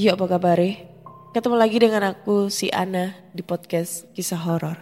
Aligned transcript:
yuk 0.00 0.16
apa 0.16 0.40
kabar 0.40 0.56
Ketemu 1.36 1.56
lagi 1.60 1.76
dengan 1.76 2.02
aku 2.08 2.48
si 2.48 2.72
Ana 2.72 3.12
di 3.36 3.44
podcast 3.44 4.08
kisah 4.16 4.40
horor. 4.40 4.80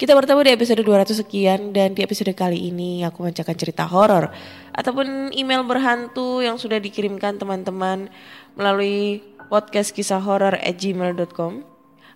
Kita 0.00 0.16
bertemu 0.16 0.40
di 0.40 0.50
episode 0.56 0.80
200 0.80 1.20
sekian 1.20 1.76
dan 1.76 1.92
di 1.92 2.00
episode 2.00 2.32
kali 2.32 2.72
ini 2.72 3.04
aku 3.04 3.20
membacakan 3.20 3.56
cerita 3.60 3.84
horor 3.84 4.32
ataupun 4.72 5.36
email 5.36 5.68
berhantu 5.68 6.40
yang 6.40 6.56
sudah 6.56 6.80
dikirimkan 6.80 7.36
teman-teman 7.36 8.08
melalui 8.56 9.20
podcast 9.52 9.92
kisah 9.92 10.24
horor 10.24 10.56
at 10.56 10.80
gmail.com 10.80 11.60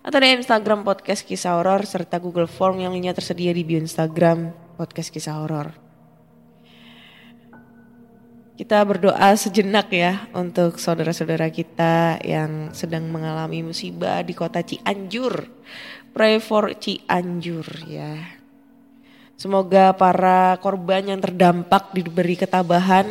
atau 0.01 0.17
di 0.17 0.27
Instagram 0.33 0.81
podcast 0.81 1.21
kisah 1.29 1.53
horor 1.53 1.85
serta 1.85 2.17
Google 2.17 2.49
Form 2.49 2.81
yang 2.81 2.97
lainnya 2.97 3.13
tersedia 3.13 3.53
di 3.53 3.61
bio 3.61 3.77
Instagram 3.77 4.49
podcast 4.73 5.13
kisah 5.13 5.37
horor. 5.37 5.88
Kita 8.59 8.83
berdoa 8.83 9.31
sejenak 9.39 9.87
ya 9.87 10.27
untuk 10.35 10.83
saudara-saudara 10.83 11.47
kita 11.47 12.19
yang 12.19 12.75
sedang 12.75 13.07
mengalami 13.07 13.63
musibah 13.63 14.19
di 14.19 14.35
kota 14.35 14.59
Cianjur. 14.59 15.47
Pray 16.11 16.43
for 16.43 16.75
Cianjur 16.75 17.63
ya. 17.87 18.19
Semoga 19.39 19.95
para 19.95 20.59
korban 20.59 21.07
yang 21.07 21.23
terdampak 21.23 21.95
diberi 21.95 22.35
ketabahan 22.35 23.07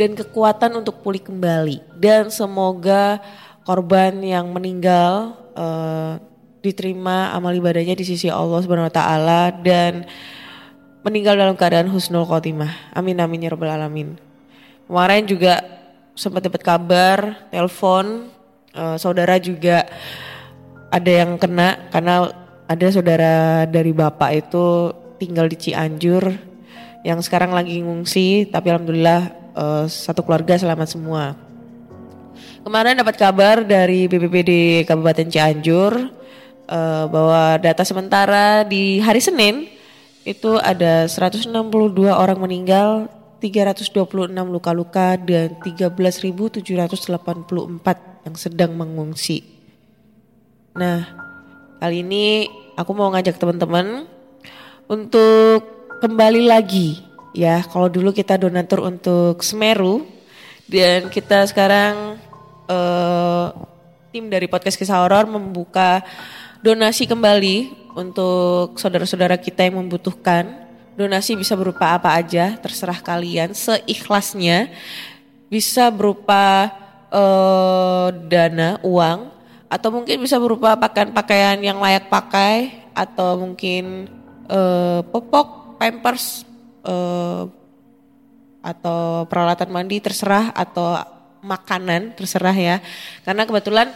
dan 0.00 0.16
kekuatan 0.16 0.80
untuk 0.80 1.04
pulih 1.04 1.20
kembali. 1.20 1.84
Dan 1.92 2.32
semoga 2.32 3.20
korban 3.68 4.16
yang 4.24 4.48
meninggal 4.48 5.36
eh, 5.60 6.24
diterima 6.64 7.36
amal 7.36 7.52
ibadahnya 7.52 8.00
di 8.00 8.08
sisi 8.08 8.32
Allah 8.32 8.64
Subhanahu 8.64 8.88
taala 8.88 9.52
dan 9.60 10.08
meninggal 11.04 11.36
dalam 11.36 11.52
keadaan 11.52 11.92
husnul 11.92 12.24
khotimah. 12.24 12.96
Amin 12.96 13.20
amin 13.20 13.44
ya 13.44 13.52
rabbal 13.52 13.76
alamin. 13.76 14.24
Kemarin 14.86 15.26
juga 15.26 15.54
sempat 16.14 16.46
dapat 16.46 16.62
kabar, 16.62 17.18
telepon, 17.50 18.30
eh, 18.70 18.96
saudara 18.96 19.36
juga 19.42 19.82
ada 20.94 21.10
yang 21.10 21.34
kena 21.36 21.90
karena 21.90 22.30
ada 22.66 22.86
saudara 22.94 23.66
dari 23.66 23.90
bapak 23.90 24.30
itu 24.46 24.94
tinggal 25.18 25.50
di 25.50 25.58
Cianjur 25.58 26.30
yang 27.02 27.18
sekarang 27.22 27.54
lagi 27.54 27.82
ngungsi, 27.82 28.50
tapi 28.50 28.70
alhamdulillah 28.70 29.20
eh, 29.54 29.84
satu 29.90 30.22
keluarga 30.22 30.54
selamat 30.54 30.88
semua. 30.90 31.34
Kemarin 32.66 32.98
dapat 32.98 33.14
kabar 33.14 33.62
dari 33.62 34.10
BPBD 34.10 34.82
Kabupaten 34.86 35.30
Cianjur 35.30 36.10
eh, 36.66 37.04
bahwa 37.10 37.58
data 37.58 37.82
sementara 37.82 38.62
di 38.62 39.02
hari 39.02 39.18
Senin 39.18 39.66
itu 40.26 40.58
ada 40.58 41.06
162 41.06 41.50
orang 42.10 42.38
meninggal, 42.42 43.06
326 43.38 44.32
luka-luka 44.48 45.16
dan 45.20 45.56
13.784 45.60 46.64
yang 48.26 48.34
sedang 48.34 48.72
mengungsi. 48.74 49.44
Nah, 50.76 51.08
kali 51.80 52.04
ini 52.04 52.48
aku 52.76 52.90
mau 52.92 53.08
ngajak 53.12 53.40
teman-teman 53.40 54.04
untuk 54.90 55.64
kembali 56.00 56.48
lagi 56.48 57.00
ya. 57.32 57.64
Kalau 57.64 57.88
dulu 57.88 58.12
kita 58.12 58.36
donatur 58.36 58.84
untuk 58.84 59.40
Semeru 59.40 60.04
dan 60.68 61.08
kita 61.08 61.46
sekarang 61.48 62.18
eh, 62.68 63.46
tim 64.12 64.32
dari 64.32 64.48
podcast 64.48 64.80
kisah 64.80 65.00
horor 65.00 65.28
membuka 65.28 66.00
donasi 66.64 67.06
kembali 67.06 67.86
untuk 67.96 68.76
saudara-saudara 68.76 69.38
kita 69.40 69.64
yang 69.68 69.80
membutuhkan. 69.80 70.65
Donasi 70.96 71.36
bisa 71.36 71.52
berupa 71.52 71.92
apa 71.92 72.16
aja, 72.16 72.56
terserah 72.56 72.96
kalian 73.04 73.52
seikhlasnya. 73.52 74.72
Bisa 75.52 75.92
berupa 75.92 76.72
eh, 77.12 78.08
dana, 78.26 78.80
uang, 78.80 79.28
atau 79.68 79.88
mungkin 79.92 80.24
bisa 80.24 80.40
berupa 80.40 80.72
pakaian-pakaian 80.74 81.60
yang 81.60 81.78
layak 81.84 82.08
pakai, 82.08 82.88
atau 82.96 83.36
mungkin 83.44 84.08
eh, 84.48 85.00
popok, 85.04 85.76
pampers, 85.76 86.48
eh, 86.88 87.44
atau 88.64 89.28
peralatan 89.28 89.68
mandi 89.68 90.00
terserah, 90.00 90.50
atau 90.56 90.96
makanan 91.44 92.16
terserah 92.16 92.56
ya. 92.56 92.76
Karena 93.22 93.44
kebetulan 93.44 93.92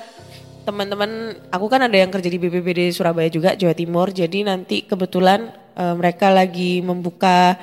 teman-teman 0.68 1.34
aku 1.48 1.66
kan 1.66 1.80
ada 1.82 1.96
yang 1.96 2.12
kerja 2.12 2.28
di 2.28 2.36
BPBD 2.36 2.92
Surabaya 2.92 3.32
juga 3.32 3.56
Jawa 3.56 3.72
Timur 3.72 4.12
jadi 4.12 4.44
nanti 4.44 4.84
kebetulan 4.84 5.50
eh, 5.80 5.94
mereka 5.96 6.28
lagi 6.28 6.84
membuka 6.84 7.56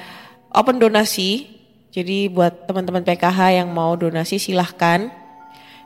open 0.49 0.81
donasi. 0.81 1.45
Jadi 1.93 2.29
buat 2.29 2.65
teman-teman 2.65 3.05
PKH 3.05 3.61
yang 3.61 3.69
mau 3.69 3.93
donasi 3.93 4.41
silahkan. 4.41 5.13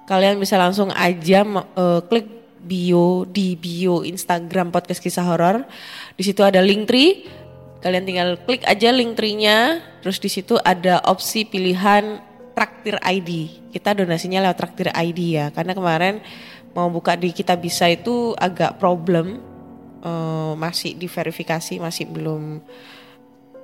Kalian 0.08 0.40
bisa 0.40 0.56
langsung 0.56 0.96
aja 0.96 1.44
eh, 1.44 2.02
klik 2.08 2.28
bio 2.62 3.28
di 3.28 3.60
bio 3.60 4.08
Instagram 4.08 4.72
podcast 4.72 5.04
kisah 5.04 5.28
horor. 5.28 5.68
Di 6.16 6.24
situ 6.24 6.40
ada 6.48 6.64
link 6.64 6.88
tree. 6.88 7.28
Kalian 7.84 8.08
tinggal 8.08 8.40
klik 8.48 8.64
aja 8.64 8.96
link 8.96 9.20
tree-nya. 9.20 9.84
Terus 10.00 10.24
di 10.24 10.32
situ 10.32 10.56
ada 10.64 11.04
opsi 11.04 11.44
pilihan 11.44 12.24
traktir 12.56 12.96
ID 13.02 13.62
kita 13.72 13.96
donasinya 13.96 14.44
lewat 14.44 14.58
traktir 14.60 14.92
ID 14.92 15.20
ya. 15.40 15.46
Karena 15.56 15.72
kemarin 15.72 16.20
mau 16.76 16.92
buka 16.92 17.16
di 17.16 17.32
kita 17.32 17.56
bisa 17.56 17.88
itu 17.88 18.36
agak 18.36 18.78
problem 18.78 19.40
Eh, 20.02 20.54
masih 20.58 20.98
diverifikasi 20.98 21.78
masih 21.78 22.10
belum 22.10 22.58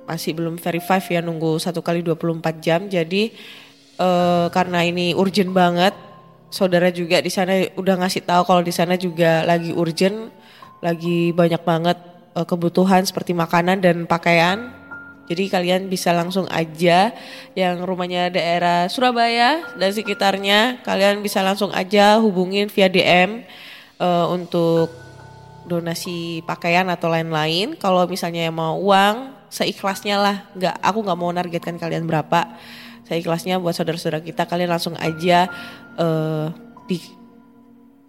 masih 0.06 0.38
belum 0.38 0.54
verify 0.54 1.02
ya 1.02 1.18
nunggu 1.18 1.58
satu 1.58 1.82
kali 1.82 1.98
24 2.06 2.62
jam. 2.62 2.86
Jadi 2.86 3.34
eh, 3.98 4.46
karena 4.54 4.86
ini 4.86 5.18
urgent 5.18 5.50
banget 5.50 5.98
saudara 6.46 6.94
juga 6.94 7.18
di 7.18 7.26
sana 7.26 7.66
udah 7.74 8.06
ngasih 8.06 8.22
tahu 8.22 8.42
kalau 8.46 8.62
di 8.62 8.70
sana 8.70 8.94
juga 8.94 9.42
lagi 9.42 9.74
urgent 9.74 10.30
lagi 10.78 11.34
banyak 11.34 11.62
banget 11.66 11.98
eh, 12.38 12.46
kebutuhan 12.46 13.02
seperti 13.02 13.34
makanan 13.34 13.82
dan 13.82 14.06
pakaian. 14.06 14.70
Jadi 15.26 15.50
kalian 15.50 15.90
bisa 15.90 16.14
langsung 16.14 16.46
aja 16.54 17.10
yang 17.58 17.82
rumahnya 17.82 18.30
daerah 18.30 18.86
Surabaya 18.86 19.74
dan 19.74 19.90
sekitarnya 19.90 20.86
kalian 20.86 21.18
bisa 21.18 21.42
langsung 21.42 21.74
aja 21.74 22.22
hubungin 22.22 22.70
via 22.70 22.86
DM 22.86 23.42
eh, 23.98 24.26
untuk 24.30 25.07
donasi 25.68 26.40
pakaian 26.48 26.88
atau 26.88 27.12
lain-lain. 27.12 27.76
Kalau 27.76 28.08
misalnya 28.08 28.48
mau 28.48 28.80
uang 28.80 29.36
seikhlasnya 29.52 30.16
lah, 30.16 30.36
nggak 30.56 30.76
aku 30.80 30.98
nggak 31.04 31.18
mau 31.18 31.30
nargetkan 31.30 31.76
kalian 31.76 32.08
berapa. 32.08 32.56
Seikhlasnya 33.04 33.60
buat 33.60 33.76
saudara-saudara 33.76 34.24
kita 34.24 34.44
kalian 34.48 34.72
langsung 34.72 34.96
aja 34.96 35.48
eh, 35.96 36.46
di 36.88 36.98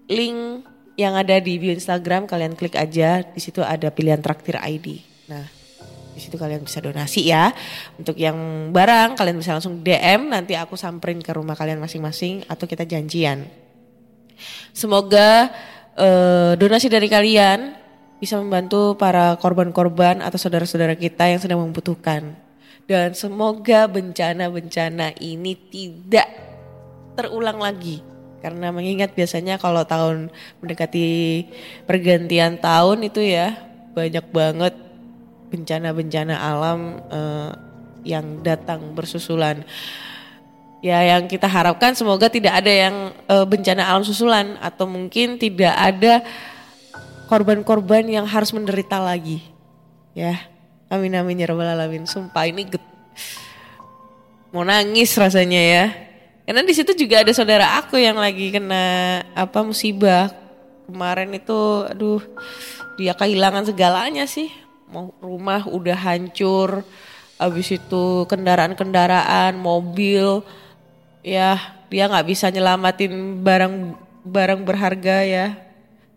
link 0.10 0.66
yang 1.00 1.16
ada 1.16 1.40
di 1.40 1.56
bio 1.56 1.72
Instagram 1.72 2.28
kalian 2.28 2.60
klik 2.60 2.76
aja 2.76 3.24
di 3.24 3.40
situ 3.40 3.64
ada 3.64 3.88
pilihan 3.92 4.20
traktir 4.20 4.60
ID. 4.60 5.00
Nah 5.32 5.60
di 6.20 6.20
situ 6.20 6.36
kalian 6.36 6.68
bisa 6.68 6.84
donasi 6.84 7.32
ya. 7.32 7.56
Untuk 7.96 8.20
yang 8.20 8.36
barang 8.76 9.16
kalian 9.16 9.40
bisa 9.40 9.56
langsung 9.56 9.80
DM 9.80 10.28
nanti 10.28 10.60
aku 10.60 10.76
samperin 10.76 11.24
ke 11.24 11.32
rumah 11.32 11.56
kalian 11.56 11.80
masing-masing 11.80 12.44
atau 12.52 12.68
kita 12.68 12.84
janjian. 12.84 13.48
Semoga 14.76 15.48
eh, 16.00 16.52
donasi 16.56 16.88
dari 16.88 17.12
kalian 17.12 17.76
bisa 18.20 18.36
membantu 18.40 18.96
para 19.00 19.36
korban-korban 19.40 20.20
atau 20.20 20.36
saudara-saudara 20.36 20.96
kita 20.96 21.28
yang 21.28 21.40
sedang 21.40 21.60
membutuhkan. 21.64 22.36
Dan 22.90 23.14
semoga 23.14 23.86
bencana-bencana 23.86 25.14
ini 25.22 25.54
tidak 25.70 26.28
terulang 27.14 27.62
lagi. 27.62 28.02
Karena 28.40 28.72
mengingat 28.72 29.14
biasanya 29.14 29.60
kalau 29.60 29.84
tahun 29.84 30.32
mendekati 30.64 31.44
pergantian 31.84 32.56
tahun 32.58 33.04
itu 33.04 33.20
ya 33.20 33.56
banyak 33.92 34.26
banget 34.32 34.74
bencana-bencana 35.52 36.36
alam 36.40 36.80
eh, 37.12 37.52
yang 38.08 38.40
datang 38.42 38.96
bersusulan. 38.96 39.68
Ya 40.80 41.04
yang 41.04 41.28
kita 41.28 41.44
harapkan 41.44 41.92
semoga 41.92 42.32
tidak 42.32 42.64
ada 42.64 42.72
yang 42.72 43.12
eh, 43.28 43.46
bencana 43.46 43.84
alam 43.84 44.04
susulan 44.08 44.56
atau 44.64 44.88
mungkin 44.88 45.36
tidak 45.36 45.76
ada 45.76 46.24
korban-korban 47.28 48.08
yang 48.08 48.24
harus 48.24 48.56
menderita 48.56 48.96
lagi. 48.98 49.44
Ya, 50.16 50.40
amin 50.88 51.20
amin 51.20 51.44
ya 51.44 51.52
rabbal 51.52 51.68
alamin. 51.68 52.08
Sumpah 52.08 52.48
ini 52.48 52.66
get- 52.66 52.96
mau 54.56 54.64
nangis 54.64 55.14
rasanya 55.20 55.62
ya. 55.62 55.86
Karena 56.48 56.66
di 56.66 56.74
situ 56.74 56.98
juga 56.98 57.22
ada 57.22 57.30
saudara 57.30 57.78
aku 57.78 58.02
yang 58.02 58.18
lagi 58.18 58.50
kena 58.50 59.22
apa 59.38 59.62
musibah 59.62 60.34
kemarin 60.90 61.30
itu, 61.38 61.86
aduh 61.86 62.24
dia 62.98 63.14
kehilangan 63.14 63.70
segalanya 63.70 64.26
sih. 64.26 64.50
Mau 64.90 65.14
rumah 65.22 65.70
udah 65.70 65.94
hancur, 65.94 66.82
habis 67.38 67.70
itu 67.70 68.26
kendaraan-kendaraan, 68.26 69.62
mobil, 69.62 70.42
ya 71.26 71.60
dia 71.90 72.06
nggak 72.06 72.28
bisa 72.30 72.48
nyelamatin 72.54 73.42
barang 73.42 73.76
barang 74.24 74.62
berharga 74.64 75.26
ya. 75.26 75.48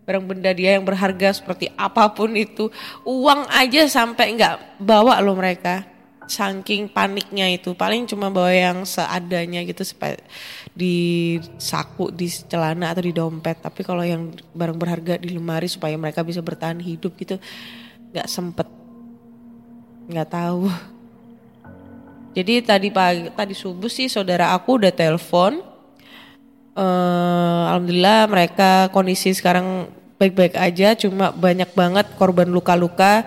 Barang 0.03 0.27
benda 0.27 0.51
dia 0.51 0.75
yang 0.75 0.83
berharga 0.83 1.31
seperti 1.31 1.71
apa 1.79 2.11
pun 2.11 2.35
itu. 2.35 2.67
Uang 3.07 3.47
aja 3.47 3.87
sampai 3.87 4.35
nggak 4.35 4.83
bawa 4.83 5.23
loh 5.23 5.39
mereka. 5.39 5.87
Saking 6.27 6.91
paniknya 6.91 7.47
itu. 7.47 7.71
Paling 7.71 8.03
cuma 8.03 8.27
bawa 8.27 8.51
yang 8.51 8.83
seadanya 8.83 9.63
gitu 9.63 9.87
supaya 9.87 10.19
di 10.75 11.39
saku 11.55 12.11
di 12.11 12.27
celana 12.27 12.91
atau 12.91 12.99
di 12.99 13.15
dompet. 13.15 13.63
Tapi 13.63 13.79
kalau 13.87 14.03
yang 14.03 14.35
barang 14.51 14.75
berharga 14.75 15.15
di 15.23 15.39
lemari 15.39 15.71
supaya 15.71 15.95
mereka 15.95 16.19
bisa 16.19 16.43
bertahan 16.43 16.83
hidup 16.83 17.15
gitu 17.15 17.39
nggak 18.11 18.27
sempet. 18.27 18.67
Nggak 20.11 20.29
tahu 20.35 20.67
jadi 22.33 22.65
tadi 22.65 22.89
pagi 22.89 23.29
tadi 23.29 23.53
subuh 23.53 23.89
sih 23.89 24.09
saudara 24.09 24.57
aku 24.57 24.81
udah 24.81 24.89
telepon. 24.89 25.61
Eh 26.73 27.63
alhamdulillah 27.69 28.25
mereka 28.25 28.89
kondisi 28.89 29.29
sekarang 29.37 29.85
baik-baik 30.17 30.57
aja 30.57 30.97
cuma 30.97 31.29
banyak 31.29 31.69
banget 31.77 32.09
korban 32.17 32.49
luka-luka. 32.49 33.21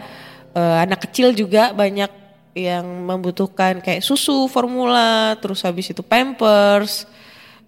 Eh, 0.59 0.77
anak 0.83 1.07
kecil 1.07 1.31
juga 1.31 1.71
banyak 1.71 2.11
yang 2.57 2.83
membutuhkan 2.83 3.79
kayak 3.85 4.03
susu 4.03 4.49
formula 4.51 5.37
terus 5.39 5.61
habis 5.63 5.93
itu 5.93 6.01
pampers 6.01 7.05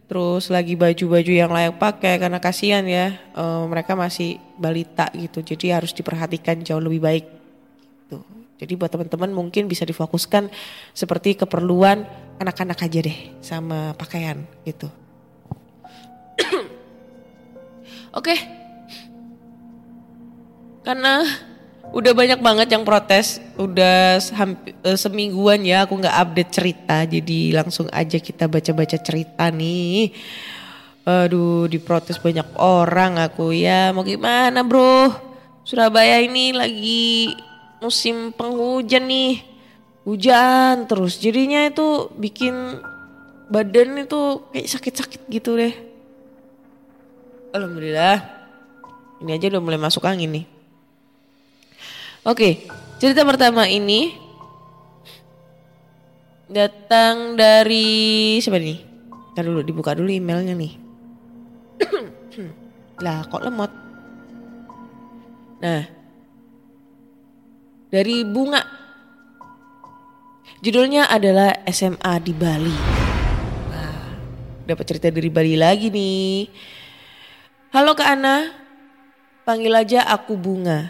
terus 0.08 0.48
lagi 0.48 0.72
baju-baju 0.72 1.28
yang 1.28 1.52
layak 1.52 1.76
pakai 1.78 2.18
karena 2.18 2.42
kasihan 2.42 2.82
ya. 2.82 3.14
Eh, 3.14 3.64
mereka 3.70 3.94
masih 3.94 4.42
balita 4.58 5.06
gitu 5.14 5.38
jadi 5.46 5.78
harus 5.78 5.94
diperhatikan 5.94 6.58
jauh 6.66 6.82
lebih 6.82 6.98
baik 6.98 7.24
gitu. 8.10 8.37
Jadi 8.58 8.74
buat 8.74 8.90
teman-teman 8.90 9.30
mungkin 9.30 9.70
bisa 9.70 9.86
difokuskan 9.86 10.50
seperti 10.90 11.38
keperluan 11.38 12.02
anak-anak 12.42 12.82
aja 12.82 12.98
deh 13.06 13.18
sama 13.38 13.94
pakaian 13.94 14.42
gitu. 14.66 14.90
Oke. 18.18 18.34
Karena 20.82 21.22
udah 21.94 22.12
banyak 22.12 22.40
banget 22.42 22.68
yang 22.74 22.82
protes, 22.82 23.38
udah 23.54 24.18
hampi- 24.34 24.74
eh, 24.82 24.98
semingguan 24.98 25.62
ya 25.62 25.86
aku 25.86 25.94
nggak 26.00 26.18
update 26.18 26.52
cerita, 26.52 27.06
jadi 27.06 27.62
langsung 27.62 27.86
aja 27.94 28.18
kita 28.18 28.50
baca-baca 28.50 28.98
cerita 28.98 29.48
nih. 29.54 30.10
Aduh, 31.08 31.64
diprotes 31.70 32.20
banyak 32.20 32.44
orang 32.60 33.16
aku 33.16 33.56
ya. 33.56 33.94
Mau 33.96 34.04
gimana, 34.04 34.60
Bro? 34.60 35.08
Surabaya 35.64 36.20
ini 36.20 36.52
lagi 36.52 37.32
musim 37.82 38.34
penghujan 38.34 39.06
nih. 39.06 39.42
Hujan 40.08 40.88
terus. 40.88 41.20
Jadinya 41.20 41.68
itu 41.68 42.08
bikin 42.16 42.80
badan 43.52 44.04
itu 44.04 44.44
kayak 44.52 44.68
sakit-sakit 44.68 45.20
gitu 45.28 45.56
deh. 45.58 45.74
Alhamdulillah. 47.52 48.38
Ini 49.18 49.34
aja 49.34 49.50
udah 49.50 49.62
mulai 49.62 49.80
masuk 49.80 50.06
angin 50.06 50.30
nih. 50.30 50.46
Oke, 52.28 52.68
cerita 53.00 53.24
pertama 53.24 53.66
ini 53.66 54.14
datang 56.48 57.34
dari 57.34 58.36
siapa 58.40 58.60
nih? 58.60 58.78
Ntar 59.34 59.44
dulu 59.44 59.60
dibuka 59.64 59.92
dulu 59.96 60.08
emailnya 60.12 60.54
nih. 60.54 60.72
lah 63.04 63.24
kok 63.26 63.42
lemot? 63.42 63.72
Nah, 65.58 65.97
dari 67.88 68.24
bunga. 68.24 68.60
Judulnya 70.60 71.08
adalah 71.08 71.64
SMA 71.68 72.14
di 72.20 72.32
Bali. 72.36 72.76
Nah, 73.72 74.04
dapat 74.68 74.84
cerita 74.84 75.08
dari 75.08 75.30
Bali 75.32 75.54
lagi 75.56 75.88
nih. 75.88 76.48
Halo 77.72 77.92
Kak 77.92 78.08
Ana, 78.08 78.48
panggil 79.44 79.72
aja 79.72 80.04
aku 80.08 80.36
Bunga. 80.40 80.88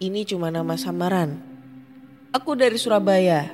Ini 0.00 0.24
cuma 0.28 0.52
nama 0.52 0.76
samaran. 0.76 1.40
Aku 2.32 2.56
dari 2.56 2.76
Surabaya. 2.76 3.52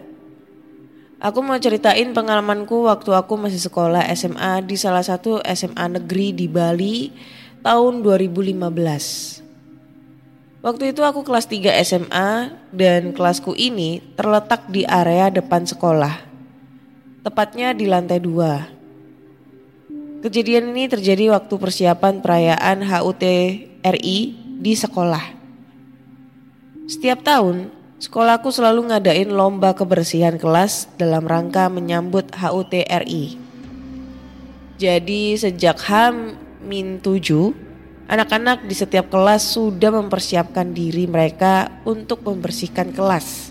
Aku 1.22 1.38
mau 1.38 1.54
ceritain 1.54 2.10
pengalamanku 2.10 2.90
waktu 2.90 3.14
aku 3.14 3.38
masih 3.38 3.62
sekolah 3.62 4.10
SMA 4.18 4.58
di 4.66 4.74
salah 4.74 5.06
satu 5.06 5.38
SMA 5.54 5.86
negeri 6.02 6.34
di 6.34 6.50
Bali 6.50 7.14
tahun 7.62 8.02
2015. 8.02 9.41
Waktu 10.62 10.94
itu 10.94 11.02
aku 11.02 11.26
kelas 11.26 11.50
3 11.50 11.74
SMA 11.82 12.54
dan 12.70 13.10
kelasku 13.10 13.50
ini 13.50 13.98
terletak 14.14 14.70
di 14.70 14.86
area 14.86 15.26
depan 15.26 15.66
sekolah. 15.66 16.22
Tepatnya 17.26 17.74
di 17.74 17.90
lantai 17.90 18.22
2. 18.22 20.22
Kejadian 20.22 20.70
ini 20.70 20.86
terjadi 20.86 21.34
waktu 21.34 21.50
persiapan 21.58 22.22
perayaan 22.22 22.78
HUT 22.78 23.26
RI 23.82 24.18
di 24.62 24.72
sekolah. 24.78 25.34
Setiap 26.86 27.26
tahun, 27.26 27.66
sekolahku 27.98 28.54
selalu 28.54 28.94
ngadain 28.94 29.34
lomba 29.34 29.74
kebersihan 29.74 30.38
kelas 30.38 30.86
dalam 30.94 31.26
rangka 31.26 31.66
menyambut 31.66 32.30
HUT 32.38 32.70
RI. 32.70 33.34
Jadi 34.78 35.34
sejak 35.34 35.82
H-7, 35.82 37.26
anak-anak 38.12 38.68
di 38.68 38.76
setiap 38.76 39.08
kelas 39.08 39.56
sudah 39.56 39.88
mempersiapkan 39.88 40.76
diri 40.76 41.08
mereka 41.08 41.80
untuk 41.88 42.20
membersihkan 42.28 42.92
kelas. 42.92 43.48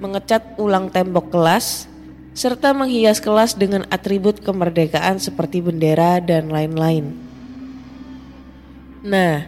Mengecat 0.00 0.56
ulang 0.56 0.88
tembok 0.88 1.28
kelas, 1.28 1.84
serta 2.32 2.72
menghias 2.72 3.20
kelas 3.20 3.60
dengan 3.60 3.84
atribut 3.92 4.40
kemerdekaan 4.40 5.20
seperti 5.20 5.60
bendera 5.60 6.16
dan 6.24 6.48
lain-lain. 6.48 7.12
Nah, 9.04 9.44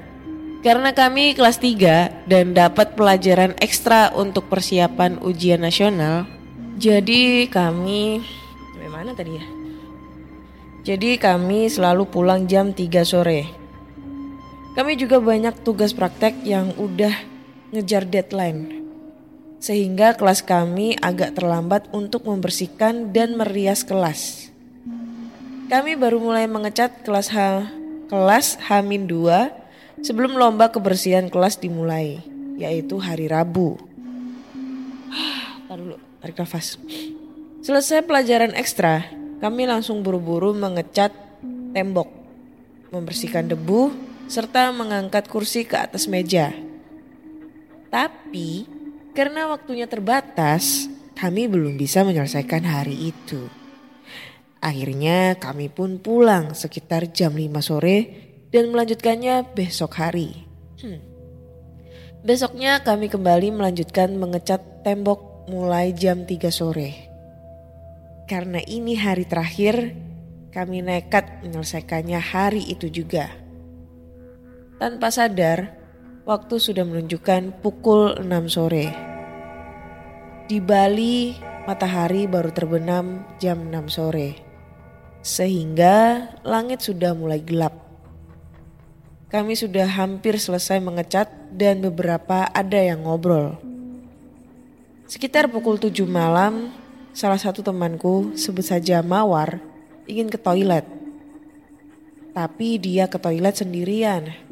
karena 0.61 0.93
kami 0.93 1.33
kelas 1.33 1.57
3 1.57 2.29
dan 2.29 2.53
dapat 2.53 2.93
pelajaran 3.01 3.57
ekstra 3.57 4.13
untuk 4.13 4.53
persiapan 4.53 5.17
ujian 5.25 5.65
nasional, 5.65 6.29
jadi 6.77 7.49
kami 7.49 8.21
mana 8.91 9.17
tadi 9.17 9.33
ya? 9.33 9.47
Jadi 10.85 11.17
kami 11.17 11.73
selalu 11.73 12.05
pulang 12.05 12.45
jam 12.45 12.77
3 12.77 13.01
sore. 13.01 13.60
Kami 14.81 14.97
juga 14.97 15.21
banyak 15.21 15.61
tugas 15.61 15.93
praktek 15.93 16.41
yang 16.41 16.73
udah 16.81 17.13
ngejar 17.69 18.09
deadline. 18.09 18.89
Sehingga 19.61 20.17
kelas 20.17 20.41
kami 20.41 20.97
agak 21.05 21.37
terlambat 21.37 21.85
untuk 21.93 22.25
membersihkan 22.25 23.13
dan 23.13 23.37
merias 23.37 23.85
kelas. 23.85 24.49
Kami 25.69 26.01
baru 26.01 26.17
mulai 26.17 26.49
mengecat 26.49 27.05
kelas 27.05 27.29
H 27.29 27.69
kelas 28.09 28.57
H-2 28.57 29.53
sebelum 30.01 30.41
lomba 30.41 30.73
kebersihan 30.73 31.29
kelas 31.29 31.61
dimulai, 31.61 32.25
yaitu 32.57 32.97
hari 32.97 33.29
Rabu. 33.29 33.77
Tar 35.69 35.77
dulu, 35.77 36.01
tarik 36.25 36.41
nafas. 36.41 36.81
Selesai 37.61 38.01
pelajaran 38.09 38.57
ekstra, 38.57 39.05
kami 39.45 39.69
langsung 39.69 40.01
buru-buru 40.01 40.57
mengecat 40.57 41.13
tembok, 41.77 42.09
membersihkan 42.89 43.45
debu, 43.45 44.09
serta 44.31 44.71
mengangkat 44.71 45.27
kursi 45.27 45.67
ke 45.67 45.75
atas 45.75 46.07
meja. 46.07 46.55
Tapi 47.91 48.63
karena 49.11 49.51
waktunya 49.51 49.91
terbatas, 49.91 50.87
kami 51.19 51.51
belum 51.51 51.75
bisa 51.75 52.07
menyelesaikan 52.07 52.63
hari 52.63 53.11
itu. 53.11 53.51
Akhirnya 54.63 55.35
kami 55.35 55.67
pun 55.67 55.99
pulang 55.99 56.55
sekitar 56.55 57.11
jam 57.11 57.35
5 57.35 57.59
sore 57.59 57.99
dan 58.55 58.71
melanjutkannya 58.71 59.51
besok 59.51 59.99
hari. 59.99 60.47
Hmm. 60.79 61.03
Besoknya 62.23 62.85
kami 62.87 63.11
kembali 63.11 63.51
melanjutkan 63.51 64.15
mengecat 64.15 64.87
tembok 64.87 65.51
mulai 65.51 65.91
jam 65.91 66.23
3 66.23 66.55
sore. 66.55 67.11
Karena 68.31 68.63
ini 68.63 68.95
hari 68.95 69.27
terakhir, 69.27 69.91
kami 70.55 70.87
nekat 70.87 71.43
menyelesaikannya 71.43 72.21
hari 72.23 72.63
itu 72.71 72.87
juga. 72.87 73.40
Tanpa 74.81 75.13
sadar, 75.13 75.77
waktu 76.25 76.57
sudah 76.57 76.89
menunjukkan 76.89 77.61
pukul 77.61 78.17
6 78.17 78.49
sore. 78.49 78.89
Di 80.49 80.57
Bali, 80.57 81.37
matahari 81.69 82.25
baru 82.25 82.49
terbenam 82.49 83.29
jam 83.37 83.69
6 83.69 83.93
sore. 83.93 84.41
Sehingga 85.21 86.25
langit 86.49 86.81
sudah 86.81 87.13
mulai 87.13 87.45
gelap. 87.45 87.77
Kami 89.29 89.53
sudah 89.53 89.85
hampir 89.85 90.41
selesai 90.41 90.81
mengecat 90.81 91.29
dan 91.53 91.85
beberapa 91.85 92.49
ada 92.49 92.81
yang 92.81 93.05
ngobrol. 93.05 93.61
Sekitar 95.05 95.53
pukul 95.53 95.77
7 95.77 96.09
malam, 96.09 96.73
salah 97.13 97.37
satu 97.37 97.61
temanku, 97.61 98.33
sebut 98.33 98.65
saja 98.65 99.05
Mawar, 99.05 99.61
ingin 100.09 100.33
ke 100.33 100.41
toilet. 100.41 100.89
Tapi 102.33 102.81
dia 102.81 103.13
ke 103.13 103.21
toilet 103.21 103.61
sendirian. 103.61 104.49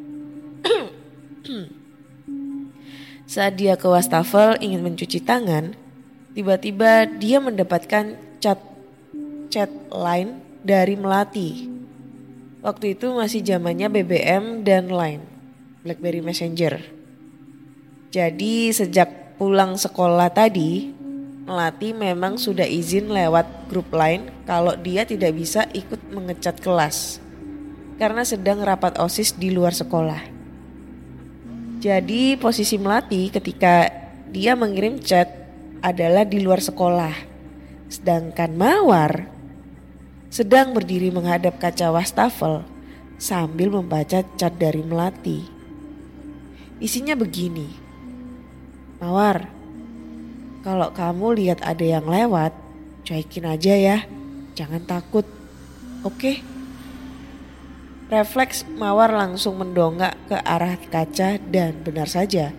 Saat 3.29 3.61
dia 3.61 3.77
ke 3.77 3.85
wastafel 3.85 4.57
ingin 4.57 4.81
mencuci 4.81 5.21
tangan, 5.21 5.77
tiba-tiba 6.33 7.05
dia 7.05 7.37
mendapatkan 7.37 8.17
chat 8.41 8.59
chat 9.53 9.69
line 9.93 10.41
dari 10.65 10.95
Melati. 10.97 11.69
Waktu 12.59 12.99
itu 12.99 13.15
masih 13.15 13.39
zamannya 13.39 13.87
BBM 13.87 14.67
dan 14.67 14.91
Line, 14.91 15.23
BlackBerry 15.87 16.19
Messenger. 16.19 16.83
Jadi 18.11 18.73
sejak 18.75 19.39
pulang 19.39 19.79
sekolah 19.79 20.27
tadi, 20.27 20.91
Melati 21.47 21.95
memang 21.95 22.35
sudah 22.35 22.67
izin 22.67 23.09
lewat 23.09 23.71
grup 23.71 23.89
Line 23.95 24.43
kalau 24.43 24.75
dia 24.75 25.07
tidak 25.07 25.39
bisa 25.39 25.65
ikut 25.71 26.11
mengecat 26.11 26.59
kelas 26.59 27.23
karena 27.95 28.23
sedang 28.27 28.63
rapat 28.63 28.99
OSIS 28.99 29.35
di 29.39 29.51
luar 29.51 29.71
sekolah. 29.75 30.38
Jadi 31.79 32.35
posisi 32.35 32.75
Melati 32.75 33.31
ketika 33.31 33.87
dia 34.27 34.51
mengirim 34.51 34.99
chat 34.99 35.31
adalah 35.79 36.27
di 36.27 36.43
luar 36.43 36.59
sekolah. 36.59 37.15
Sedangkan 37.87 38.51
Mawar 38.51 39.31
sedang 40.27 40.75
berdiri 40.75 41.07
menghadap 41.07 41.55
kaca 41.55 41.87
wastafel 41.95 42.67
sambil 43.15 43.71
membaca 43.71 44.27
chat 44.35 44.53
dari 44.59 44.83
Melati. 44.83 45.47
Isinya 46.83 47.15
begini. 47.15 47.71
Mawar, 48.99 49.47
kalau 50.59 50.91
kamu 50.91 51.39
lihat 51.39 51.63
ada 51.63 51.85
yang 51.87 52.03
lewat, 52.03 52.51
cuekin 53.07 53.47
aja 53.47 53.71
ya. 53.79 53.97
Jangan 54.51 54.83
takut. 54.83 55.23
Oke? 56.03 56.43
Refleks 58.09 58.65
Mawar 58.73 59.13
langsung 59.13 59.61
mendongak 59.61 60.17
ke 60.25 60.33
arah 60.41 60.81
kaca 60.89 61.37
dan 61.37 61.77
benar 61.85 62.09
saja. 62.09 62.49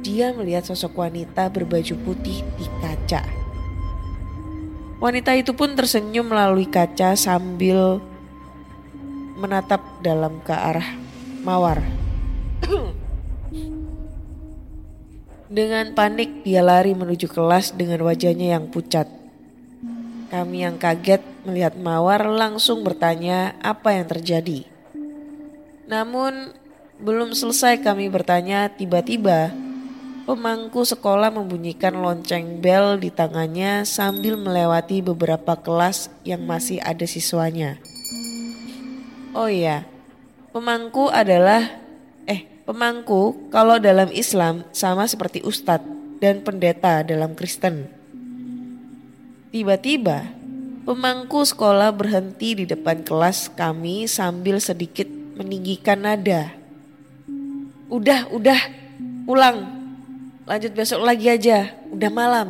Dia 0.00 0.32
melihat 0.32 0.64
sosok 0.64 1.04
wanita 1.04 1.52
berbaju 1.52 1.92
putih 2.00 2.40
di 2.56 2.64
kaca. 2.80 3.28
Wanita 5.04 5.36
itu 5.36 5.52
pun 5.52 5.76
tersenyum 5.76 6.32
melalui 6.32 6.64
kaca 6.64 7.12
sambil 7.12 8.00
menatap 9.36 9.84
dalam 10.00 10.40
ke 10.40 10.56
arah 10.56 10.96
Mawar. 11.44 11.84
Dengan 15.52 15.92
panik 15.92 16.40
dia 16.40 16.64
lari 16.64 16.96
menuju 16.96 17.28
kelas 17.28 17.76
dengan 17.76 18.00
wajahnya 18.00 18.56
yang 18.56 18.72
pucat. 18.72 19.12
Kami 20.32 20.64
yang 20.64 20.80
kaget 20.80 21.33
melihat 21.44 21.76
Mawar 21.78 22.24
langsung 22.26 22.82
bertanya 22.82 23.56
apa 23.60 23.94
yang 23.94 24.08
terjadi. 24.08 24.64
Namun 25.88 26.52
belum 26.98 27.36
selesai 27.36 27.84
kami 27.84 28.08
bertanya 28.08 28.72
tiba-tiba 28.72 29.52
pemangku 30.24 30.88
sekolah 30.88 31.28
membunyikan 31.28 32.00
lonceng 32.00 32.64
bel 32.64 32.96
di 32.96 33.12
tangannya 33.12 33.84
sambil 33.84 34.40
melewati 34.40 35.04
beberapa 35.04 35.56
kelas 35.60 36.08
yang 36.24 36.42
masih 36.48 36.80
ada 36.80 37.04
siswanya. 37.04 37.76
Oh 39.36 39.50
iya, 39.50 39.84
pemangku 40.54 41.12
adalah 41.12 41.68
eh 42.24 42.48
pemangku 42.64 43.52
kalau 43.52 43.76
dalam 43.76 44.08
Islam 44.14 44.64
sama 44.72 45.04
seperti 45.04 45.44
ustadz 45.44 45.84
dan 46.22 46.40
pendeta 46.40 47.04
dalam 47.04 47.36
Kristen. 47.36 47.90
Tiba-tiba, 49.52 50.34
pemangku 50.84 51.40
sekolah 51.42 51.90
berhenti 51.96 52.52
di 52.52 52.64
depan 52.68 53.00
kelas 53.00 53.48
kami 53.56 54.04
sambil 54.04 54.60
sedikit 54.60 55.08
meninggikan 55.34 56.04
nada. 56.04 56.52
Udah, 57.88 58.28
udah, 58.30 58.60
pulang. 59.24 59.64
Lanjut 60.44 60.72
besok 60.76 61.00
lagi 61.08 61.32
aja, 61.32 61.72
udah 61.88 62.10
malam. 62.12 62.48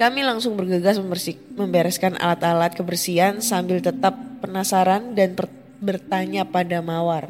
Kami 0.00 0.24
langsung 0.24 0.56
bergegas 0.56 0.96
membersih, 0.96 1.36
membereskan 1.54 2.16
alat-alat 2.16 2.72
kebersihan 2.72 3.38
sambil 3.44 3.78
tetap 3.78 4.16
penasaran 4.40 5.12
dan 5.12 5.36
bertanya 5.78 6.48
pada 6.48 6.80
Mawar. 6.80 7.28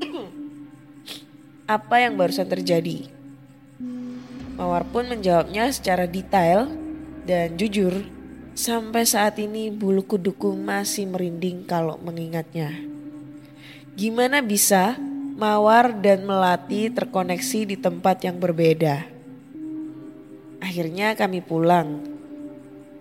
Apa 1.76 2.02
yang 2.02 2.16
barusan 2.16 2.48
terjadi? 2.48 3.12
Mawar 4.56 4.88
pun 4.88 5.04
menjawabnya 5.04 5.68
secara 5.68 6.08
detail 6.08 6.85
dan 7.26 7.58
jujur. 7.58 8.06
Sampai 8.56 9.04
saat 9.04 9.36
ini 9.36 9.68
bulu 9.68 10.00
kuduku 10.00 10.56
masih 10.56 11.04
merinding 11.10 11.68
kalau 11.68 12.00
mengingatnya. 12.00 12.72
Gimana 13.92 14.40
bisa 14.40 14.96
Mawar 15.36 15.92
dan 16.00 16.24
Melati 16.24 16.88
terkoneksi 16.88 17.68
di 17.68 17.76
tempat 17.76 18.24
yang 18.24 18.40
berbeda? 18.40 19.04
Akhirnya 20.64 21.12
kami 21.12 21.44
pulang. 21.44 22.00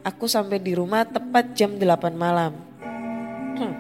Aku 0.04 0.28
sampai 0.28 0.60
di 0.60 0.76
rumah 0.76 1.08
tepat 1.08 1.56
jam 1.56 1.80
8 1.80 2.12
malam. 2.12 2.52
Hmm. 3.56 3.76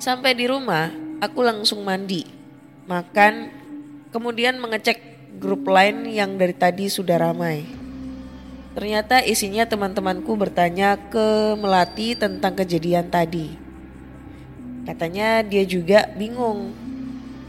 Sampai 0.00 0.32
di 0.32 0.48
rumah, 0.48 0.88
aku 1.20 1.44
langsung 1.44 1.84
mandi, 1.84 2.24
makan, 2.88 3.52
kemudian 4.08 4.56
mengecek 4.56 4.98
grup 5.36 5.68
lain 5.68 6.08
yang 6.08 6.40
dari 6.40 6.56
tadi 6.56 6.88
sudah 6.88 7.20
ramai. 7.20 7.81
Ternyata 8.72 9.20
isinya 9.20 9.68
teman-temanku 9.68 10.32
bertanya 10.34 10.96
ke 10.96 11.56
Melati 11.60 12.16
tentang 12.16 12.56
kejadian 12.56 13.12
tadi. 13.12 13.52
Katanya 14.88 15.44
dia 15.44 15.62
juga 15.68 16.08
bingung. 16.16 16.72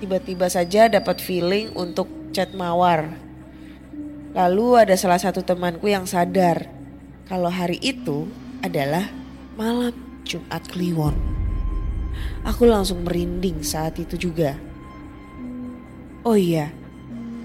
Tiba-tiba 0.04 0.52
saja 0.52 0.92
dapat 0.92 1.24
feeling 1.24 1.72
untuk 1.80 2.12
chat 2.36 2.52
mawar. 2.52 3.16
Lalu 4.36 4.84
ada 4.84 4.96
salah 5.00 5.22
satu 5.22 5.40
temanku 5.40 5.88
yang 5.88 6.04
sadar 6.04 6.68
kalau 7.32 7.48
hari 7.48 7.80
itu 7.80 8.28
adalah 8.60 9.08
malam 9.56 9.96
Jumat 10.28 10.68
Kliwon. 10.68 11.16
Aku 12.44 12.68
langsung 12.68 13.08
merinding 13.08 13.64
saat 13.64 13.96
itu 13.96 14.20
juga. 14.20 14.60
Oh 16.24 16.36
iya, 16.36 16.72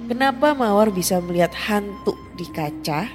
Kenapa 0.09 0.57
Mawar 0.57 0.89
bisa 0.89 1.21
melihat 1.21 1.53
hantu 1.69 2.17
di 2.33 2.49
kaca? 2.49 3.13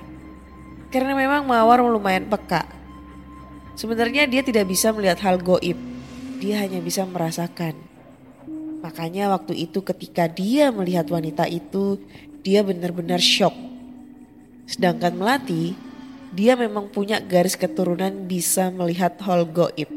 Karena 0.93 1.17
memang 1.17 1.50
Mawar 1.50 1.81
lumayan 1.81 2.29
peka. 2.29 2.69
Sebenarnya 3.73 4.29
dia 4.29 4.45
tidak 4.45 4.69
bisa 4.69 4.93
melihat 4.93 5.17
hal 5.25 5.41
goib. 5.41 5.73
Dia 6.38 6.62
hanya 6.62 6.77
bisa 6.77 7.01
merasakan. 7.01 7.73
Makanya 8.85 9.33
waktu 9.33 9.65
itu 9.65 9.81
ketika 9.81 10.29
dia 10.29 10.69
melihat 10.69 11.09
wanita 11.09 11.50
itu, 11.50 11.97
dia 12.45 12.62
benar-benar 12.62 13.17
shock. 13.17 13.57
Sedangkan 14.69 15.17
Melati, 15.17 15.73
dia 16.29 16.53
memang 16.53 16.93
punya 16.93 17.17
garis 17.17 17.57
keturunan 17.57 18.29
bisa 18.29 18.69
melihat 18.69 19.17
hal 19.25 19.50
goib. 19.50 19.89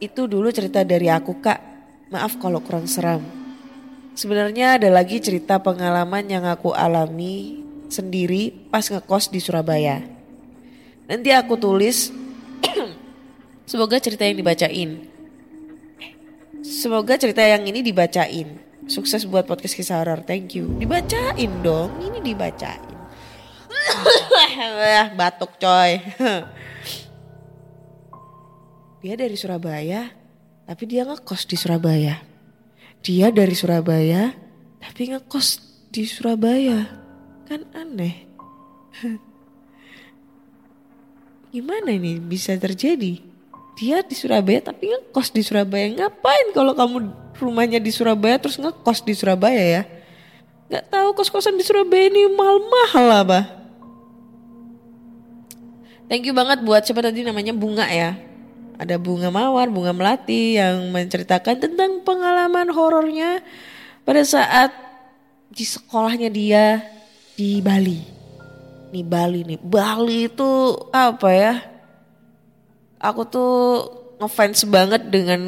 Itu 0.00 0.24
dulu 0.24 0.48
cerita 0.56 0.88
dari 0.88 1.12
aku 1.12 1.36
kak. 1.44 1.60
Maaf 2.08 2.40
kalau 2.40 2.64
kurang 2.64 2.88
seram. 2.88 3.20
Sebenarnya 4.16 4.80
ada 4.80 4.88
lagi 4.88 5.20
cerita 5.20 5.60
pengalaman 5.60 6.24
yang 6.32 6.48
aku 6.48 6.72
alami 6.72 7.67
sendiri 7.88 8.68
pas 8.68 8.84
ngekos 8.84 9.32
di 9.32 9.40
Surabaya. 9.40 10.04
Nanti 11.08 11.32
aku 11.32 11.56
tulis, 11.56 12.12
semoga 13.70 13.96
cerita 13.98 14.28
yang 14.28 14.36
dibacain. 14.36 15.08
Semoga 16.60 17.16
cerita 17.16 17.40
yang 17.40 17.64
ini 17.64 17.80
dibacain. 17.80 18.60
Sukses 18.88 19.28
buat 19.28 19.44
podcast 19.44 19.76
kisah 19.76 20.00
horor, 20.00 20.24
thank 20.24 20.56
you. 20.56 20.68
Dibacain 20.76 21.52
dong, 21.64 21.92
ini 22.00 22.20
dibacain. 22.20 22.96
Batuk 25.18 25.56
coy. 25.60 25.96
dia 29.04 29.14
dari 29.16 29.36
Surabaya, 29.36 30.12
tapi 30.68 30.84
dia 30.84 31.08
ngekos 31.08 31.48
di 31.48 31.56
Surabaya 31.56 32.28
dia 33.02 33.30
dari 33.30 33.54
Surabaya 33.54 34.34
tapi 34.82 35.14
ngekos 35.14 35.62
di 35.94 36.04
Surabaya 36.04 36.97
kan 37.48 37.64
aneh. 37.72 38.28
Gimana 41.48 41.96
ini 41.96 42.20
bisa 42.20 42.52
terjadi? 42.60 43.24
Dia 43.80 44.04
di 44.04 44.12
Surabaya 44.12 44.60
tapi 44.60 44.92
ngekos 44.92 45.32
di 45.32 45.40
Surabaya. 45.40 45.88
Ngapain 45.88 46.52
kalau 46.52 46.76
kamu 46.76 47.08
rumahnya 47.40 47.80
di 47.80 47.88
Surabaya 47.88 48.36
terus 48.36 48.60
ngekos 48.60 49.00
di 49.00 49.16
Surabaya 49.16 49.62
ya? 49.80 49.82
Gak 50.68 50.92
tahu 50.92 51.16
kos-kosan 51.16 51.56
di 51.56 51.64
Surabaya 51.64 52.12
ini 52.12 52.28
mahal-mahal 52.28 53.04
lah 53.08 53.22
bah. 53.24 53.44
Thank 56.08 56.28
you 56.28 56.36
banget 56.36 56.60
buat 56.60 56.84
siapa 56.84 57.00
tadi 57.00 57.24
namanya? 57.24 57.56
Bunga 57.56 57.88
ya. 57.88 58.16
Ada 58.76 59.00
Bunga 59.00 59.32
Mawar, 59.32 59.72
Bunga 59.72 59.96
Melati 59.96 60.60
yang 60.60 60.92
menceritakan 60.92 61.56
tentang 61.58 62.04
pengalaman 62.04 62.68
horornya 62.70 63.40
pada 64.04 64.22
saat 64.22 64.70
di 65.48 65.64
sekolahnya 65.64 66.28
dia 66.28 66.97
di 67.38 67.62
Bali. 67.62 68.02
Nih 68.90 69.06
Bali 69.06 69.46
nih. 69.46 69.62
Bali 69.62 70.26
itu 70.26 70.74
apa 70.90 71.30
ya? 71.30 71.54
Aku 72.98 73.22
tuh 73.22 73.86
ngefans 74.18 74.66
banget 74.66 75.06
dengan 75.06 75.38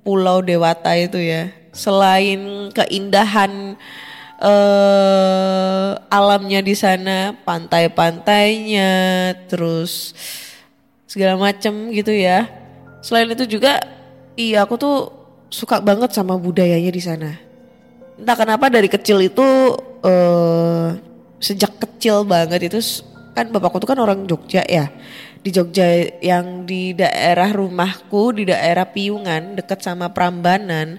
Pulau 0.00 0.40
Dewata 0.40 0.96
itu 0.96 1.20
ya. 1.20 1.52
Selain 1.76 2.72
keindahan 2.72 3.76
eh 4.40 5.90
alamnya 6.08 6.64
di 6.64 6.72
sana, 6.72 7.36
pantai-pantainya, 7.44 8.88
terus 9.52 10.16
segala 11.04 11.36
macem 11.36 11.92
gitu 11.92 12.08
ya. 12.08 12.48
Selain 13.04 13.28
itu 13.28 13.44
juga, 13.44 13.84
iya 14.32 14.64
aku 14.64 14.80
tuh 14.80 15.12
suka 15.52 15.84
banget 15.84 16.08
sama 16.16 16.40
budayanya 16.40 16.88
di 16.88 17.02
sana. 17.04 17.36
Entah 18.16 18.36
kenapa 18.38 18.72
dari 18.72 18.88
kecil 18.88 19.28
itu 19.28 19.44
eh 20.08 20.88
sejak 21.38 21.78
kecil 21.78 22.26
banget 22.26 22.70
itu 22.70 22.78
kan 23.34 23.50
bapakku 23.54 23.78
tuh 23.78 23.90
kan 23.94 23.98
orang 24.02 24.26
Jogja 24.26 24.66
ya. 24.66 24.90
Di 25.38 25.54
Jogja 25.54 25.86
yang 26.18 26.66
di 26.66 26.92
daerah 26.92 27.54
rumahku 27.54 28.34
di 28.34 28.50
daerah 28.50 28.90
Piungan 28.90 29.54
dekat 29.54 29.86
sama 29.86 30.10
Prambanan 30.10 30.98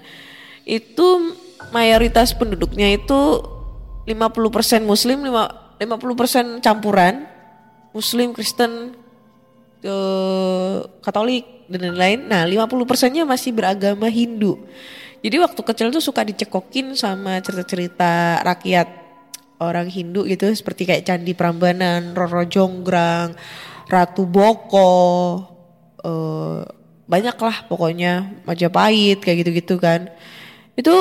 itu 0.64 1.36
mayoritas 1.72 2.32
penduduknya 2.32 2.96
itu 2.96 3.20
50% 4.08 4.88
muslim, 4.88 5.28
lima- 5.28 5.76
50% 5.76 6.64
campuran 6.64 7.28
muslim, 7.92 8.32
Kristen, 8.32 8.96
ke 9.80 9.96
Katolik 11.00 11.68
dan 11.68 11.80
lain-lain. 11.88 12.20
Nah, 12.28 12.42
50 12.44 12.84
persennya 12.84 13.24
masih 13.24 13.52
beragama 13.56 14.06
Hindu. 14.12 14.60
Jadi 15.20 15.36
waktu 15.36 15.60
kecil 15.60 15.88
tuh 15.92 16.00
suka 16.00 16.24
dicekokin 16.24 16.96
sama 16.96 17.40
cerita-cerita 17.44 18.40
rakyat 18.40 18.99
orang 19.60 19.92
Hindu 19.92 20.24
gitu 20.24 20.48
seperti 20.56 20.88
kayak 20.88 21.04
Candi 21.04 21.36
Prambanan, 21.36 22.16
Roro 22.16 22.48
Jonggrang, 22.48 23.36
Ratu 23.86 24.24
Boko, 24.24 24.90
eh, 26.00 26.60
banyak 27.10 27.36
lah 27.36 27.56
pokoknya 27.66 28.42
Majapahit 28.48 29.20
kayak 29.20 29.44
gitu-gitu 29.44 29.76
kan. 29.76 30.08
Itu 30.78 30.94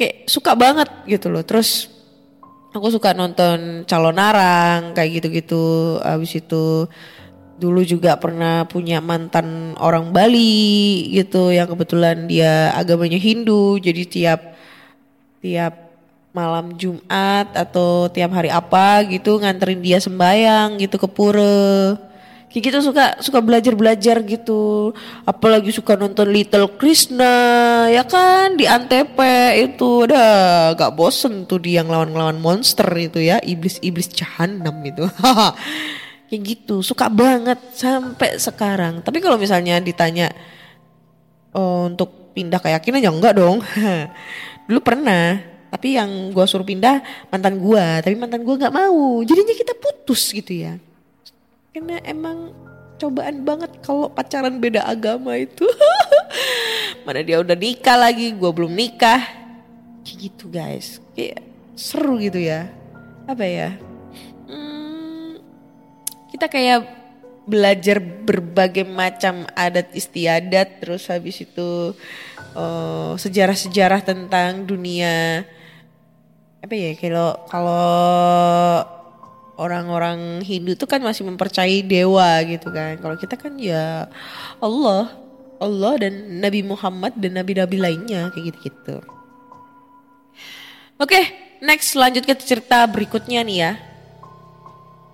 kayak 0.00 0.30
suka 0.30 0.56
banget 0.56 0.88
gitu 1.04 1.28
loh. 1.28 1.44
Terus 1.44 1.90
aku 2.72 2.88
suka 2.88 3.12
nonton 3.12 3.84
calon 3.84 4.16
narang 4.16 4.96
kayak 4.96 5.20
gitu-gitu. 5.20 5.98
Habis 6.00 6.40
itu 6.40 6.86
dulu 7.60 7.84
juga 7.84 8.16
pernah 8.16 8.64
punya 8.64 9.04
mantan 9.04 9.76
orang 9.76 10.16
Bali 10.16 11.04
gitu 11.12 11.52
yang 11.52 11.68
kebetulan 11.68 12.24
dia 12.30 12.72
agamanya 12.72 13.20
Hindu. 13.20 13.76
Jadi 13.76 14.02
tiap 14.08 14.40
tiap 15.44 15.89
malam 16.30 16.78
Jumat 16.78 17.50
atau 17.58 18.06
tiap 18.06 18.30
hari 18.30 18.50
apa 18.50 19.02
gitu 19.10 19.42
nganterin 19.42 19.82
dia 19.82 19.98
sembayang 19.98 20.78
gitu 20.78 20.96
ke 20.98 21.08
pura. 21.10 21.98
Kayak 22.50 22.62
gitu 22.66 22.78
suka 22.90 23.14
suka 23.22 23.38
belajar-belajar 23.38 24.26
gitu. 24.26 24.90
Apalagi 25.22 25.70
suka 25.70 25.94
nonton 25.94 26.30
Little 26.34 26.66
Krishna 26.74 27.30
ya 27.90 28.02
kan 28.02 28.58
di 28.58 28.66
Antep 28.66 29.14
itu 29.54 30.10
udah 30.10 30.74
gak 30.74 30.94
bosen 30.98 31.46
tuh 31.46 31.62
dia 31.62 31.86
ngelawan-ngelawan 31.86 32.42
monster 32.42 32.90
itu 32.98 33.22
ya 33.22 33.38
iblis-iblis 33.42 34.10
jahanam 34.10 34.82
itu. 34.82 35.06
Kayak 36.30 36.42
gitu 36.46 36.82
suka 36.82 37.06
banget 37.06 37.58
sampai 37.74 38.38
sekarang. 38.38 39.02
Tapi 39.02 39.18
kalau 39.22 39.38
misalnya 39.38 39.78
ditanya 39.78 40.30
oh, 41.54 41.86
untuk 41.86 42.34
pindah 42.34 42.58
keyakinan 42.62 43.02
ya 43.02 43.10
enggak 43.14 43.38
dong. 43.38 43.62
Dulu 44.66 44.78
pernah 44.82 45.49
tapi 45.70 45.96
yang 45.96 46.34
gua 46.34 46.44
suruh 46.50 46.66
pindah 46.66 47.00
mantan 47.30 47.56
gua 47.62 48.02
tapi 48.02 48.18
mantan 48.18 48.42
gua 48.42 48.58
nggak 48.60 48.74
mau 48.74 49.22
jadinya 49.22 49.54
kita 49.54 49.72
putus 49.78 50.34
gitu 50.34 50.66
ya 50.66 50.76
karena 51.70 52.02
emang 52.02 52.50
cobaan 53.00 53.46
banget 53.48 53.72
kalau 53.80 54.12
pacaran 54.12 54.60
beda 54.60 54.84
agama 54.84 55.32
itu. 55.40 55.64
Mana 57.08 57.24
dia 57.24 57.40
udah 57.40 57.56
nikah 57.56 57.96
lagi, 57.96 58.36
gue 58.36 58.50
belum 58.52 58.76
nikah. 58.76 59.24
Kayak 60.04 60.16
gitu 60.20 60.44
guys, 60.52 61.00
kayak 61.16 61.40
seru 61.72 62.20
gitu 62.20 62.36
ya. 62.36 62.68
Apa 63.24 63.46
ya? 63.48 63.80
Hmm, 64.44 65.40
kita 66.28 66.50
kayak 66.52 66.84
belajar 67.48 67.96
berbagai 68.02 68.84
macam 68.84 69.48
adat 69.56 69.96
istiadat, 69.96 70.84
terus 70.84 71.08
habis 71.08 71.40
itu 71.40 71.96
eh, 72.52 73.12
sejarah-sejarah 73.16 74.04
tentang 74.04 74.68
dunia 74.68 75.48
apa 76.60 76.74
ya 76.76 76.92
kalau 76.96 77.34
kalau 77.48 77.84
orang-orang 79.60 80.40
Hindu 80.40 80.72
tuh 80.72 80.88
kan 80.88 81.04
masih 81.04 81.28
mempercayai 81.28 81.84
dewa 81.84 82.40
gitu 82.48 82.72
kan. 82.72 82.96
Kalau 82.96 83.16
kita 83.20 83.36
kan 83.36 83.60
ya 83.60 84.08
Allah, 84.56 85.12
Allah 85.60 85.92
dan 86.00 86.40
Nabi 86.40 86.64
Muhammad 86.64 87.12
dan 87.20 87.36
nabi-nabi 87.36 87.76
lainnya 87.76 88.32
kayak 88.32 88.56
gitu-gitu. 88.56 89.04
Oke, 90.96 91.20
next 91.60 91.92
lanjut 91.92 92.24
ke 92.24 92.32
cerita 92.40 92.88
berikutnya 92.88 93.44
nih 93.44 93.58
ya. 93.60 93.72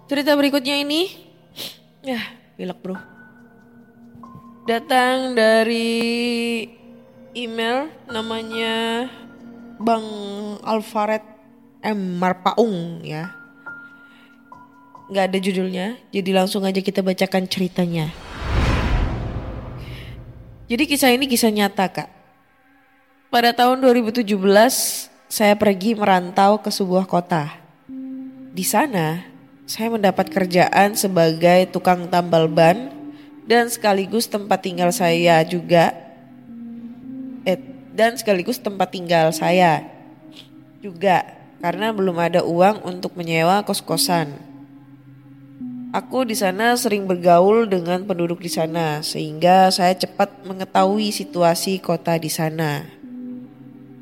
Cerita 0.07 0.39
berikutnya 0.39 0.79
ini, 0.79 1.11
ya 2.07 2.23
pilek 2.55 2.79
bro. 2.79 2.95
Datang 4.67 5.35
dari 5.35 6.63
email 7.35 7.91
namanya 8.07 9.07
Bang 9.83 10.07
Alfared 10.63 11.36
M. 11.87 12.18
Marpaung 12.18 13.07
ya 13.07 13.46
nggak 15.07 15.25
ada 15.31 15.38
judulnya, 15.38 15.87
jadi 16.11 16.31
langsung 16.35 16.66
aja 16.66 16.83
kita 16.83 16.99
bacakan 16.99 17.46
ceritanya. 17.46 18.11
Jadi 20.66 20.83
kisah 20.83 21.14
ini 21.14 21.31
kisah 21.31 21.55
nyata 21.55 21.87
kak. 21.87 22.11
Pada 23.31 23.55
tahun 23.55 23.79
2017 23.87 24.27
saya 25.31 25.55
pergi 25.55 25.94
merantau 25.94 26.59
ke 26.59 26.75
sebuah 26.75 27.07
kota. 27.07 27.55
Di 28.51 28.66
sana 28.66 29.22
saya 29.62 29.94
mendapat 29.94 30.27
kerjaan 30.27 30.99
sebagai 30.99 31.70
tukang 31.70 32.11
tambal 32.11 32.51
ban 32.51 32.90
dan 33.46 33.70
sekaligus 33.70 34.27
tempat 34.27 34.59
tinggal 34.59 34.90
saya 34.90 35.38
juga. 35.46 35.94
Eh, 37.46 37.62
dan 37.94 38.18
sekaligus 38.18 38.59
tempat 38.59 38.90
tinggal 38.90 39.31
saya 39.31 39.87
juga 40.83 41.36
karena 41.61 41.92
belum 41.92 42.16
ada 42.21 42.40
uang 42.45 42.85
untuk 42.85 43.16
menyewa 43.16 43.64
kos-kosan. 43.64 44.33
Aku 45.97 46.29
di 46.29 46.37
sana 46.37 46.77
sering 46.77 47.09
bergaul 47.09 47.64
dengan 47.64 48.05
penduduk 48.05 48.45
di 48.45 48.53
sana, 48.53 49.01
sehingga 49.01 49.73
saya 49.73 49.97
cepat 49.97 50.45
mengetahui 50.45 51.09
situasi 51.09 51.81
kota 51.81 52.21
di 52.21 52.29
sana. 52.29 52.85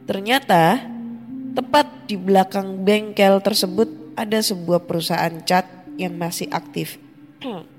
Ternyata, 0.03 0.83
tepat 1.55 2.11
di 2.11 2.19
belakang 2.19 2.83
bengkel 2.83 3.38
tersebut 3.38 3.87
ada 4.19 4.43
sebuah 4.43 4.90
perusahaan 4.90 5.38
cat 5.47 5.71
yang 5.95 6.19
masih 6.19 6.51
aktif. 6.51 6.99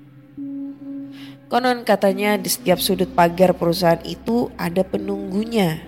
Konon 1.52 1.86
katanya 1.86 2.34
di 2.34 2.50
setiap 2.50 2.82
sudut 2.82 3.12
pagar 3.12 3.54
perusahaan 3.54 4.02
itu 4.02 4.50
ada 4.58 4.82
penunggunya. 4.82 5.78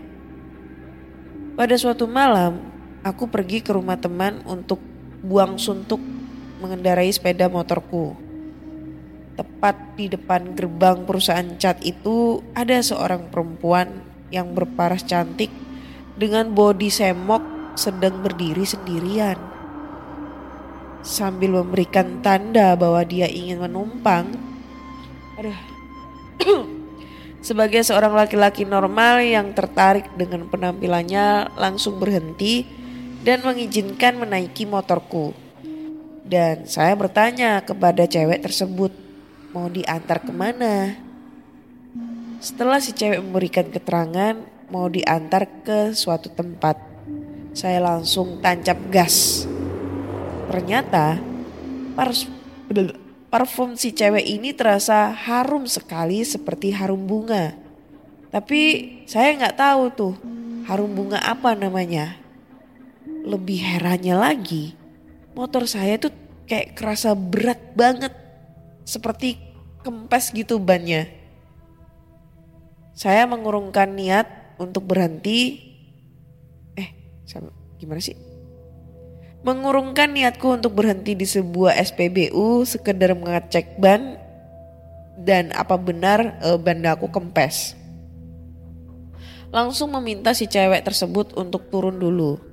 Pada 1.59 1.75
suatu 1.75 2.07
malam, 2.07 2.63
aku 3.03 3.31
pergi 3.31 3.63
ke 3.63 3.71
rumah 3.75 3.99
teman 3.99 4.43
untuk 4.47 4.83
buang 5.23 5.59
suntuk 5.59 6.01
mengendarai 6.59 7.11
sepeda 7.11 7.47
motorku. 7.47 8.15
Tepat 9.39 9.95
di 9.95 10.11
depan 10.11 10.59
gerbang 10.59 11.07
perusahaan 11.07 11.47
cat 11.59 11.79
itu 11.87 12.43
ada 12.59 12.83
seorang 12.83 13.31
perempuan 13.31 14.03
yang 14.35 14.51
berparas 14.51 15.07
cantik 15.07 15.51
dengan 16.19 16.51
bodi 16.51 16.91
semok 16.91 17.75
sedang 17.79 18.19
berdiri 18.19 18.67
sendirian. 18.67 19.39
Sambil 21.07 21.55
memberikan 21.55 22.19
tanda 22.19 22.75
bahwa 22.75 23.07
dia 23.07 23.31
ingin 23.31 23.63
menumpang. 23.63 24.35
Aduh. 25.39 25.61
Sebagai 27.49 27.87
seorang 27.87 28.19
laki-laki 28.19 28.67
normal 28.67 29.23
yang 29.23 29.55
tertarik 29.55 30.11
dengan 30.19 30.51
penampilannya 30.51 31.55
langsung 31.55 32.03
berhenti 32.03 32.67
dan 33.23 33.43
mengizinkan 33.43 34.19
menaiki 34.19 34.67
motorku. 34.69 35.35
Dan 36.29 36.69
saya 36.69 36.93
bertanya 36.93 37.65
kepada 37.65 38.05
cewek 38.05 38.45
tersebut, 38.45 38.93
mau 39.57 39.67
diantar 39.73 40.21
ke 40.21 40.33
mana? 40.33 40.93
Setelah 42.39 42.79
si 42.79 42.93
cewek 42.93 43.19
memberikan 43.25 43.67
keterangan, 43.73 44.39
mau 44.69 44.87
diantar 44.87 45.49
ke 45.65 45.97
suatu 45.97 46.29
tempat. 46.31 46.77
Saya 47.57 47.81
langsung 47.81 48.39
tancap 48.45 48.79
gas. 48.93 49.49
Ternyata 50.53 51.19
parfum 53.33 53.75
si 53.75 53.91
cewek 53.91 54.23
ini 54.23 54.55
terasa 54.55 55.11
harum 55.11 55.67
sekali 55.67 56.23
seperti 56.23 56.77
harum 56.77 57.09
bunga. 57.09 57.57
Tapi 58.29 58.61
saya 59.09 59.33
nggak 59.35 59.57
tahu 59.57 59.83
tuh 59.97 60.15
harum 60.69 60.93
bunga 60.93 61.19
apa 61.25 61.57
namanya. 61.57 62.21
Lebih 63.29 63.61
herannya 63.61 64.17
lagi, 64.17 64.73
motor 65.37 65.69
saya 65.69 66.01
tuh 66.01 66.17
kayak 66.49 66.73
kerasa 66.73 67.13
berat 67.13 67.61
banget. 67.77 68.17
Seperti 68.89 69.37
kempes 69.85 70.33
gitu 70.33 70.57
bannya. 70.57 71.13
Saya 72.97 73.29
mengurungkan 73.29 73.93
niat 73.93 74.57
untuk 74.57 74.89
berhenti. 74.89 75.61
Eh, 76.73 76.89
gimana 77.77 78.01
sih? 78.01 78.17
Mengurungkan 79.45 80.17
niatku 80.17 80.59
untuk 80.59 80.75
berhenti 80.75 81.15
di 81.15 81.23
sebuah 81.23 81.79
SPBU 81.79 82.67
sekedar 82.67 83.15
mengecek 83.15 83.79
ban 83.79 84.19
dan 85.21 85.55
apa 85.55 85.79
benar 85.79 86.43
e, 86.43 86.59
ban 86.59 86.83
aku 86.83 87.07
kempes. 87.07 87.79
Langsung 89.55 89.95
meminta 89.95 90.35
si 90.35 90.51
cewek 90.51 90.83
tersebut 90.83 91.39
untuk 91.39 91.71
turun 91.71 92.03
dulu. 92.03 92.48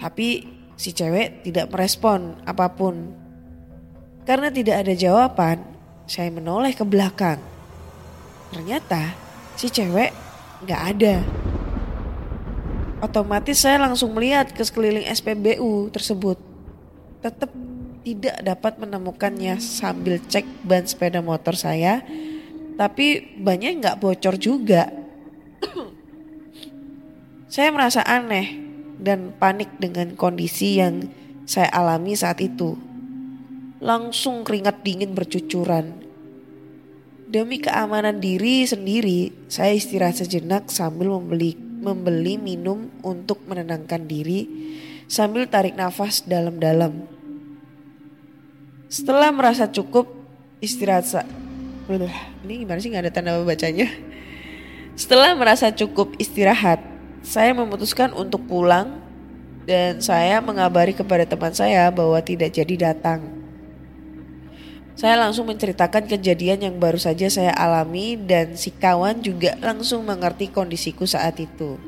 Tapi 0.00 0.48
si 0.80 0.96
cewek 0.96 1.44
tidak 1.44 1.68
merespon 1.68 2.40
apa 2.48 2.72
pun. 2.72 3.12
Karena 4.24 4.48
tidak 4.48 4.80
ada 4.80 4.94
jawaban, 4.96 5.60
saya 6.08 6.32
menoleh 6.32 6.72
ke 6.72 6.80
belakang. 6.88 7.36
Ternyata 8.48 9.12
si 9.60 9.68
cewek 9.68 10.10
nggak 10.64 10.82
ada. 10.96 11.16
Otomatis 13.04 13.60
saya 13.60 13.80
langsung 13.80 14.16
melihat 14.16 14.48
ke 14.52 14.64
sekeliling 14.64 15.04
SPBU 15.08 15.92
tersebut. 15.92 16.40
Tetap 17.20 17.52
tidak 18.00 18.36
dapat 18.40 18.72
menemukannya 18.80 19.60
sambil 19.60 20.16
cek 20.20 20.44
ban 20.64 20.88
sepeda 20.88 21.20
motor 21.20 21.52
saya. 21.52 22.00
Tapi 22.80 23.36
banyak 23.40 23.84
nggak 23.84 24.00
bocor 24.00 24.40
juga. 24.40 24.88
saya 27.52 27.68
merasa 27.72 28.00
aneh 28.04 28.69
dan 29.00 29.32
panik 29.40 29.80
dengan 29.80 30.14
kondisi 30.14 30.78
yang 30.78 31.08
saya 31.48 31.72
alami 31.72 32.12
saat 32.14 32.38
itu. 32.44 32.76
Langsung 33.80 34.44
keringat 34.44 34.84
dingin 34.84 35.16
bercucuran. 35.16 36.04
Demi 37.30 37.62
keamanan 37.62 38.20
diri 38.20 38.68
sendiri, 38.68 39.32
saya 39.48 39.72
istirahat 39.72 40.20
sejenak 40.20 40.68
sambil 40.68 41.16
membeli 41.16 41.56
membeli 41.80 42.36
minum 42.36 42.92
untuk 43.00 43.40
menenangkan 43.48 44.04
diri 44.04 44.44
sambil 45.08 45.48
tarik 45.48 45.72
nafas 45.80 46.20
dalam-dalam. 46.28 47.08
Setelah 48.92 49.32
merasa 49.32 49.64
cukup 49.64 50.12
istirahat 50.60 51.08
ini 52.46 52.62
gimana 52.62 52.78
sih 52.78 52.90
nggak 52.92 53.04
ada 53.08 53.12
tanda 53.12 53.42
bacanya. 53.42 53.90
Setelah 54.94 55.34
merasa 55.34 55.74
cukup 55.74 56.14
istirahat, 56.22 56.78
saya 57.20 57.52
memutuskan 57.52 58.16
untuk 58.16 58.44
pulang 58.48 59.00
dan 59.68 60.00
saya 60.00 60.40
mengabari 60.40 60.96
kepada 60.96 61.28
teman 61.28 61.52
saya 61.52 61.92
bahwa 61.92 62.16
tidak 62.24 62.56
jadi 62.56 62.90
datang. 62.90 63.40
Saya 65.00 65.16
langsung 65.16 65.48
menceritakan 65.48 66.04
kejadian 66.12 66.60
yang 66.60 66.76
baru 66.76 67.00
saja 67.00 67.32
saya 67.32 67.56
alami 67.56 68.20
dan 68.20 68.52
si 68.52 68.68
kawan 68.68 69.24
juga 69.24 69.56
langsung 69.64 70.04
mengerti 70.04 70.52
kondisiku 70.52 71.08
saat 71.08 71.40
itu. 71.40 71.80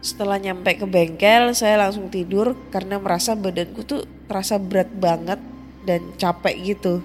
Setelah 0.00 0.40
nyampe 0.40 0.80
ke 0.80 0.88
bengkel, 0.88 1.52
saya 1.52 1.76
langsung 1.76 2.08
tidur 2.08 2.56
karena 2.72 2.96
merasa 2.96 3.36
badanku 3.36 3.84
tuh 3.84 4.08
terasa 4.24 4.56
berat 4.56 4.88
banget 4.96 5.36
dan 5.84 6.00
capek 6.16 6.56
gitu. 6.72 7.04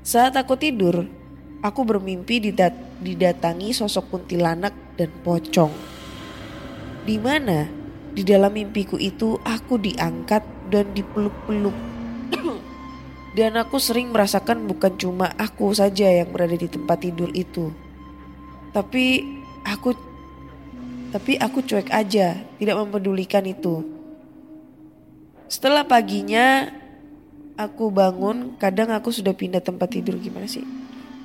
Saat 0.00 0.40
aku 0.40 0.56
tidur, 0.56 1.04
aku 1.60 1.84
bermimpi 1.84 2.40
didat 2.40 2.72
didatangi 3.04 3.76
sosok 3.76 4.08
kuntilanak 4.08 4.72
dan 5.00 5.08
pocong. 5.24 5.72
Di 7.08 7.16
mana 7.16 7.64
di 8.12 8.20
dalam 8.20 8.52
mimpiku 8.52 9.00
itu 9.00 9.40
aku 9.40 9.80
diangkat 9.80 10.44
dan 10.68 10.92
dipeluk-peluk 10.92 11.72
dan 13.38 13.56
aku 13.56 13.80
sering 13.80 14.12
merasakan 14.12 14.68
bukan 14.68 15.00
cuma 15.00 15.32
aku 15.40 15.72
saja 15.72 16.04
yang 16.12 16.28
berada 16.28 16.60
di 16.60 16.68
tempat 16.68 17.00
tidur 17.00 17.32
itu. 17.32 17.72
Tapi 18.76 19.24
aku 19.64 19.96
tapi 21.10 21.34
aku 21.40 21.66
cuek 21.66 21.90
aja, 21.90 22.38
tidak 22.38 22.76
mempedulikan 22.78 23.42
itu. 23.42 23.82
Setelah 25.50 25.82
paginya 25.82 26.70
aku 27.58 27.90
bangun, 27.90 28.54
kadang 28.62 28.94
aku 28.94 29.10
sudah 29.10 29.34
pindah 29.34 29.58
tempat 29.58 29.90
tidur 29.90 30.14
gimana 30.22 30.46
sih? 30.46 30.62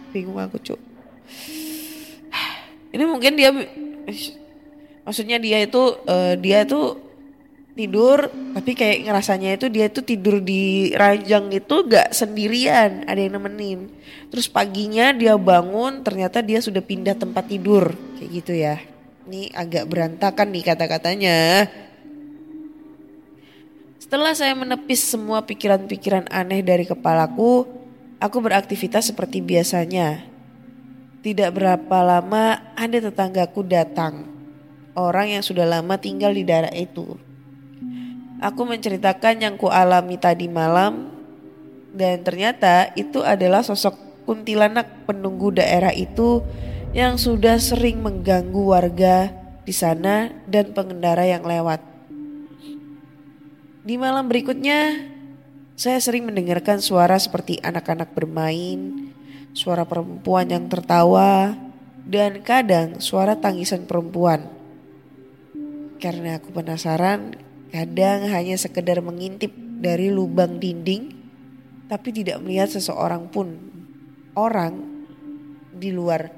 Bingung 0.10 0.42
aku, 0.42 0.58
Cuk. 0.58 0.82
Ini 2.96 3.04
mungkin 3.04 3.36
dia 3.36 3.52
maksudnya 5.04 5.36
dia 5.36 5.60
itu 5.60 6.00
uh, 6.08 6.40
dia 6.40 6.64
itu 6.64 6.96
tidur 7.76 8.32
tapi 8.56 8.72
kayak 8.72 9.04
ngerasanya 9.04 9.60
itu 9.60 9.68
dia 9.68 9.92
tuh 9.92 10.08
tidur 10.08 10.40
di 10.40 10.96
ranjang 10.96 11.52
itu 11.52 11.76
gak 11.92 12.16
sendirian 12.16 13.04
ada 13.04 13.20
yang 13.20 13.36
nemenin. 13.36 13.92
Terus 14.32 14.48
paginya 14.48 15.12
dia 15.12 15.36
bangun 15.36 16.08
ternyata 16.08 16.40
dia 16.40 16.64
sudah 16.64 16.80
pindah 16.80 17.20
tempat 17.20 17.52
tidur 17.52 17.92
kayak 18.16 18.30
gitu 18.32 18.56
ya. 18.56 18.80
Ini 19.28 19.52
agak 19.52 19.92
berantakan 19.92 20.56
nih 20.56 20.64
kata-katanya. 20.64 21.38
Setelah 24.00 24.32
saya 24.38 24.56
menepis 24.56 25.04
semua 25.04 25.44
pikiran-pikiran 25.44 26.32
aneh 26.32 26.64
dari 26.64 26.88
kepalaku 26.88 27.68
aku 28.24 28.38
beraktivitas 28.40 29.12
seperti 29.12 29.44
biasanya 29.44 30.35
tidak 31.26 31.58
berapa 31.58 31.98
lama 32.06 32.62
ada 32.78 32.98
tetanggaku 33.02 33.66
datang 33.66 34.30
orang 34.94 35.34
yang 35.34 35.42
sudah 35.42 35.66
lama 35.66 35.98
tinggal 35.98 36.30
di 36.30 36.46
daerah 36.46 36.70
itu 36.70 37.18
Aku 38.44 38.68
menceritakan 38.68 39.40
yang 39.40 39.56
kualami 39.56 40.20
tadi 40.20 40.52
malam 40.52 41.08
dan 41.96 42.20
ternyata 42.20 42.92
itu 43.00 43.24
adalah 43.24 43.64
sosok 43.64 43.96
kuntilanak 44.28 45.08
penunggu 45.08 45.56
daerah 45.56 45.96
itu 45.96 46.44
yang 46.92 47.16
sudah 47.16 47.56
sering 47.64 48.04
mengganggu 48.04 48.60
warga 48.60 49.32
di 49.64 49.72
sana 49.72 50.30
dan 50.52 50.76
pengendara 50.76 51.24
yang 51.24 51.48
lewat. 51.48 51.80
Di 53.86 53.96
malam 53.96 54.28
berikutnya, 54.28 55.10
saya 55.80 55.98
sering 56.04 56.28
mendengarkan 56.28 56.84
suara 56.84 57.16
seperti 57.16 57.64
anak-anak 57.64 58.12
bermain, 58.12 59.14
suara 59.56 59.88
perempuan 59.88 60.52
yang 60.52 60.68
tertawa, 60.68 61.56
dan 62.04 62.44
kadang 62.44 63.00
suara 63.00 63.40
tangisan 63.40 63.88
perempuan. 63.88 64.52
Karena 65.98 66.38
aku 66.38 66.52
penasaran 66.52 67.46
Kadang 67.76 68.32
hanya 68.32 68.56
sekedar 68.56 69.04
mengintip 69.04 69.52
dari 69.84 70.08
lubang 70.08 70.64
dinding, 70.64 71.12
tapi 71.92 72.16
tidak 72.16 72.40
melihat 72.40 72.72
seseorang 72.72 73.28
pun 73.28 73.52
orang 74.32 75.04
di 75.76 75.92
luar. 75.92 76.32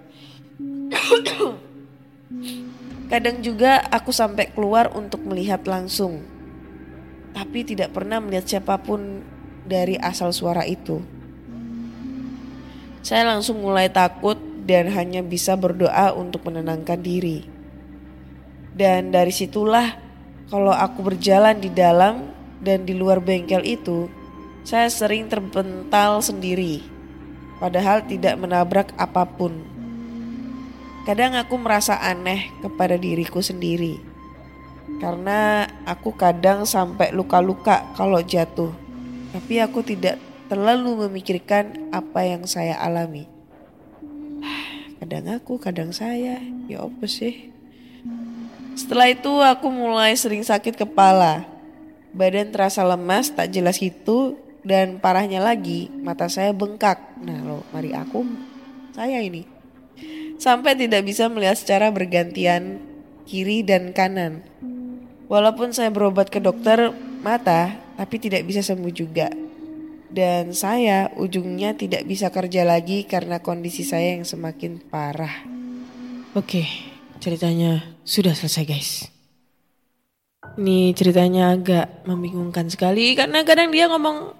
Kadang 3.14 3.38
juga 3.46 3.86
aku 3.86 4.10
sampai 4.10 4.50
keluar 4.50 4.90
untuk 4.98 5.30
melihat 5.30 5.62
langsung, 5.70 6.26
tapi 7.38 7.62
tidak 7.62 7.94
pernah 7.94 8.18
melihat 8.18 8.58
siapa 8.58 8.82
pun 8.82 9.22
dari 9.62 9.94
asal 10.02 10.34
suara 10.34 10.66
itu. 10.66 11.06
Saya 13.08 13.24
langsung 13.24 13.63
mulai 13.63 13.88
takut 13.88 14.36
dan 14.67 14.91
hanya 14.91 15.24
bisa 15.24 15.56
berdoa 15.56 16.12
untuk 16.12 16.43
menenangkan 16.43 17.00
diri. 17.00 17.48
Dan 18.76 19.15
dari 19.15 19.32
situlah 19.32 19.96
kalau 20.52 20.76
aku 20.76 21.08
berjalan 21.08 21.56
di 21.56 21.72
dalam 21.72 22.28
dan 22.60 22.84
di 22.84 22.91
luar 22.91 23.24
bengkel 23.24 23.63
itu, 23.63 24.12
saya 24.67 24.91
sering 24.91 25.32
terbental 25.32 26.20
sendiri, 26.20 26.84
padahal 27.63 28.04
tidak 28.04 28.36
menabrak 28.36 28.91
apa 29.00 29.24
pun. 29.24 29.56
Kadang 31.08 31.39
aku 31.39 31.56
merasa 31.56 31.96
aneh 32.04 32.52
kepada 32.60 33.00
diriku 33.00 33.39
sendiri, 33.39 34.04
karena 35.00 35.63
aku 35.88 36.12
kadang 36.12 36.67
sampai 36.67 37.15
luka-luka 37.15 37.88
kalau 37.96 38.20
jatuh, 38.20 38.76
tapi 39.32 39.63
aku 39.63 39.80
tidak 39.80 40.27
terlalu 40.48 41.08
memikirkan 41.08 41.92
apa 41.92 42.24
yang 42.24 42.48
saya 42.48 42.80
alami. 42.80 43.28
Kadang 44.98 45.30
aku, 45.30 45.62
kadang 45.62 45.94
saya, 45.94 46.42
ya 46.66 46.82
apa 46.82 47.06
sih? 47.06 47.54
Setelah 48.74 49.14
itu 49.14 49.30
aku 49.30 49.70
mulai 49.70 50.18
sering 50.18 50.42
sakit 50.42 50.74
kepala. 50.74 51.46
Badan 52.18 52.50
terasa 52.50 52.82
lemas, 52.82 53.30
tak 53.30 53.54
jelas 53.54 53.78
itu, 53.78 54.40
dan 54.66 54.98
parahnya 54.98 55.38
lagi 55.40 55.88
mata 56.02 56.26
saya 56.28 56.50
bengkak. 56.50 56.98
Nah 57.22 57.40
lo, 57.46 57.62
mari 57.70 57.94
aku, 57.94 58.26
saya 58.98 59.22
ini. 59.22 59.46
Sampai 60.42 60.78
tidak 60.78 61.06
bisa 61.06 61.30
melihat 61.30 61.58
secara 61.58 61.94
bergantian 61.94 62.82
kiri 63.26 63.62
dan 63.62 63.94
kanan. 63.94 64.42
Walaupun 65.28 65.74
saya 65.74 65.92
berobat 65.92 66.30
ke 66.34 66.40
dokter 66.40 66.94
mata, 67.22 67.76
tapi 67.98 68.16
tidak 68.22 68.46
bisa 68.46 68.62
sembuh 68.62 68.94
juga. 68.94 69.47
Dan 70.18 70.50
saya 70.50 71.14
ujungnya 71.14 71.78
tidak 71.78 72.10
bisa 72.10 72.34
kerja 72.34 72.66
lagi 72.66 73.06
karena 73.06 73.38
kondisi 73.38 73.86
saya 73.86 74.18
yang 74.18 74.26
semakin 74.26 74.82
parah. 74.82 75.46
Oke, 76.34 76.66
ceritanya 77.22 77.86
sudah 78.02 78.34
selesai 78.34 78.66
guys. 78.66 79.06
Ini 80.58 80.98
ceritanya 80.98 81.54
agak 81.54 82.02
membingungkan 82.10 82.66
sekali 82.66 83.14
karena 83.14 83.46
kadang 83.46 83.70
dia 83.70 83.86
ngomong 83.86 84.34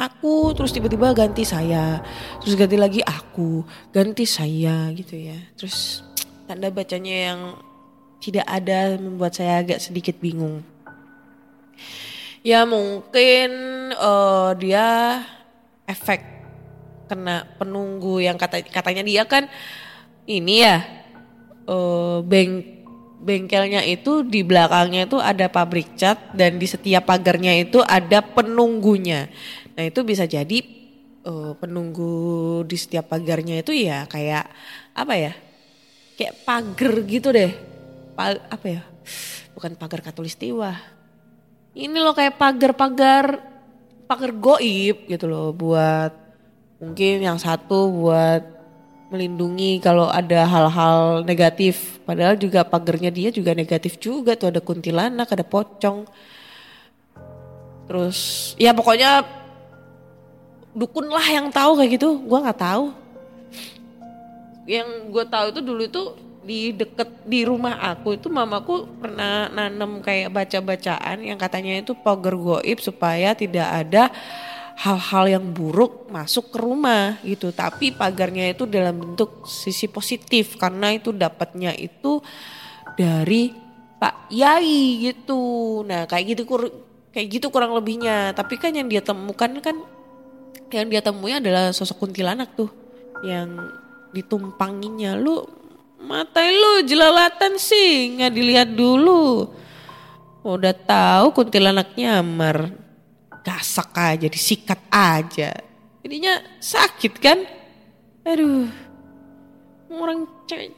aku 0.00 0.56
terus 0.56 0.72
tiba-tiba 0.72 1.12
ganti 1.12 1.44
saya, 1.44 2.00
terus 2.40 2.56
ganti 2.56 2.80
lagi 2.80 3.04
aku, 3.04 3.60
ganti 3.92 4.24
saya 4.24 4.88
gitu 4.96 5.20
ya. 5.20 5.36
Terus 5.52 6.00
tanda 6.48 6.72
bacanya 6.72 7.16
yang 7.28 7.40
tidak 8.24 8.48
ada 8.48 8.96
membuat 8.96 9.36
saya 9.36 9.60
agak 9.60 9.84
sedikit 9.84 10.16
bingung. 10.16 10.64
Ya 12.40 12.64
mungkin 12.64 13.52
eh, 14.00 14.50
dia 14.56 14.86
efek 15.84 16.20
kena 17.10 17.42
penunggu 17.58 18.22
yang 18.22 18.38
kata 18.38 18.62
katanya 18.70 19.02
dia 19.02 19.26
kan 19.26 19.50
ini 20.24 20.62
ya 20.64 20.82
eh, 21.68 22.18
beng 22.24 22.80
bengkelnya 23.20 23.84
itu 23.84 24.24
di 24.24 24.40
belakangnya 24.40 25.04
itu 25.04 25.20
ada 25.20 25.52
pabrik 25.52 25.92
cat 25.92 26.32
dan 26.32 26.56
di 26.56 26.64
setiap 26.64 27.04
pagarnya 27.04 27.52
itu 27.60 27.84
ada 27.84 28.24
penunggunya. 28.24 29.28
Nah 29.76 29.84
itu 29.84 30.00
bisa 30.02 30.24
jadi 30.24 30.58
eh, 31.20 31.52
penunggu 31.60 32.64
di 32.64 32.76
setiap 32.80 33.12
pagarnya 33.12 33.60
itu 33.60 33.76
ya 33.76 34.08
kayak 34.08 34.48
apa 34.96 35.14
ya? 35.20 35.32
Kayak 36.16 36.34
pagar 36.48 36.94
gitu 37.04 37.28
deh. 37.28 37.52
Pa- 38.16 38.44
apa 38.48 38.66
ya? 38.66 38.82
Bukan 39.52 39.76
pagar 39.76 40.00
katulistiwa. 40.00 40.72
Ini 41.76 41.98
loh 42.00 42.16
kayak 42.16 42.40
pagar-pagar 42.40 43.38
pagar 44.10 44.34
goib 44.34 45.06
gitu 45.06 45.30
loh 45.30 45.54
buat 45.54 46.10
mungkin 46.82 47.22
yang 47.22 47.38
satu 47.38 47.86
buat 47.94 48.42
melindungi 49.14 49.78
kalau 49.78 50.10
ada 50.10 50.42
hal-hal 50.50 51.22
negatif. 51.22 52.02
Padahal 52.02 52.34
juga 52.34 52.66
pagarnya 52.66 53.14
dia 53.14 53.30
juga 53.30 53.54
negatif 53.54 54.02
juga 54.02 54.34
tuh 54.34 54.50
ada 54.50 54.58
kuntilanak, 54.58 55.30
ada 55.30 55.46
pocong. 55.46 56.10
Terus 57.86 58.18
ya 58.58 58.74
pokoknya 58.74 59.22
dukun 60.74 61.06
lah 61.06 61.26
yang 61.30 61.46
tahu 61.54 61.78
kayak 61.78 61.94
gitu. 61.94 62.18
Gua 62.26 62.42
nggak 62.42 62.58
tahu. 62.58 62.84
Yang 64.66 64.88
gue 65.10 65.24
tahu 65.26 65.46
itu 65.50 65.60
dulu 65.66 65.82
itu 65.82 66.02
di 66.40 66.72
deket 66.72 67.28
di 67.28 67.44
rumah 67.44 67.76
aku 67.92 68.16
itu 68.16 68.32
mamaku 68.32 68.88
pernah 68.96 69.52
nanam 69.52 70.00
kayak 70.00 70.32
baca-bacaan 70.32 71.20
yang 71.20 71.36
katanya 71.36 71.84
itu 71.84 71.92
pagar 71.92 72.32
goib 72.32 72.80
supaya 72.80 73.36
tidak 73.36 73.68
ada 73.68 74.08
hal-hal 74.80 75.36
yang 75.36 75.44
buruk 75.52 76.08
masuk 76.08 76.56
ke 76.56 76.58
rumah 76.58 77.20
gitu. 77.20 77.52
Tapi 77.52 77.92
pagarnya 77.92 78.48
itu 78.48 78.64
dalam 78.64 78.96
bentuk 78.96 79.44
sisi 79.44 79.84
positif 79.84 80.56
karena 80.56 80.96
itu 80.96 81.12
dapatnya 81.12 81.76
itu 81.76 82.24
dari 82.96 83.52
Pak 84.00 84.32
Yai 84.32 85.04
gitu. 85.12 85.84
Nah 85.84 86.08
kayak 86.08 86.24
gitu 86.32 86.42
kur- 86.48 86.72
kayak 87.12 87.28
gitu 87.28 87.46
kurang 87.52 87.76
lebihnya. 87.76 88.32
Tapi 88.32 88.56
kan 88.56 88.72
yang 88.72 88.88
dia 88.88 89.04
temukan 89.04 89.52
kan 89.60 89.76
yang 90.72 90.88
dia 90.88 91.04
temui 91.04 91.36
adalah 91.36 91.74
sosok 91.76 92.08
kuntilanak 92.08 92.56
tuh 92.56 92.72
yang 93.20 93.68
ditumpanginya 94.16 95.18
lu 95.18 95.59
mata 96.00 96.40
lu 96.40 96.82
jelalatan 96.88 97.60
sih 97.60 98.16
nggak 98.16 98.32
dilihat 98.32 98.68
dulu. 98.72 99.52
Udah 100.40 100.72
tahu 100.72 101.36
kuntilanak 101.36 101.92
nyamar 101.94 102.72
gasak 103.44 103.92
aja 103.92 104.26
disikat 104.28 104.80
aja. 104.88 105.52
Jadinya 106.00 106.40
sakit 106.60 107.12
kan? 107.20 107.38
Aduh. 108.24 108.68
Orang 109.90 110.24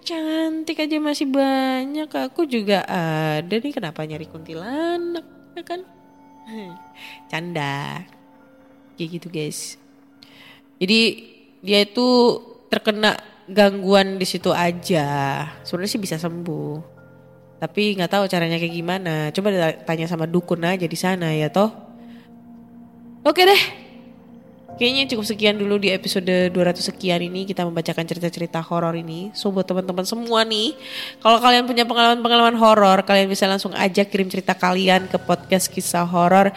cantik 0.02 0.82
aja 0.82 0.96
masih 0.98 1.28
banyak. 1.28 2.08
Aku 2.10 2.48
juga 2.48 2.82
ada 2.88 3.54
nih 3.54 3.70
kenapa 3.70 4.02
nyari 4.02 4.26
kuntilanak 4.26 5.26
ya 5.54 5.62
kan? 5.62 5.80
Canda. 7.30 8.02
Kayak 8.98 9.08
gitu 9.20 9.28
guys. 9.30 9.60
Jadi 10.82 11.00
dia 11.62 11.86
itu 11.86 12.08
terkena 12.66 13.14
gangguan 13.50 14.18
di 14.18 14.26
situ 14.26 14.50
aja. 14.54 15.08
Sebenarnya 15.66 15.92
sih 15.92 16.02
bisa 16.02 16.16
sembuh. 16.18 16.92
Tapi 17.62 17.94
nggak 17.94 18.10
tahu 18.10 18.24
caranya 18.26 18.58
kayak 18.58 18.74
gimana. 18.74 19.14
Coba 19.30 19.74
tanya 19.86 20.06
sama 20.10 20.26
dukun 20.26 20.66
aja 20.66 20.86
di 20.86 20.98
sana 20.98 21.30
ya 21.30 21.46
toh. 21.50 21.70
Oke 23.22 23.46
deh. 23.46 23.62
Kayaknya 24.72 25.04
cukup 25.14 25.26
sekian 25.28 25.60
dulu 25.60 25.78
di 25.78 25.94
episode 25.94 26.50
200 26.50 26.82
sekian 26.82 27.22
ini. 27.22 27.46
Kita 27.46 27.62
membacakan 27.62 28.02
cerita-cerita 28.02 28.58
horor 28.66 28.98
ini. 28.98 29.30
So 29.30 29.54
buat 29.54 29.68
teman-teman 29.68 30.02
semua 30.02 30.42
nih, 30.42 30.74
kalau 31.22 31.38
kalian 31.38 31.68
punya 31.70 31.86
pengalaman-pengalaman 31.86 32.58
horor, 32.58 33.04
kalian 33.06 33.30
bisa 33.30 33.46
langsung 33.46 33.70
aja 33.78 34.02
kirim 34.02 34.26
cerita 34.26 34.58
kalian 34.58 35.06
ke 35.06 35.22
podcast 35.22 35.70
kisah 35.70 36.02
horor 36.02 36.50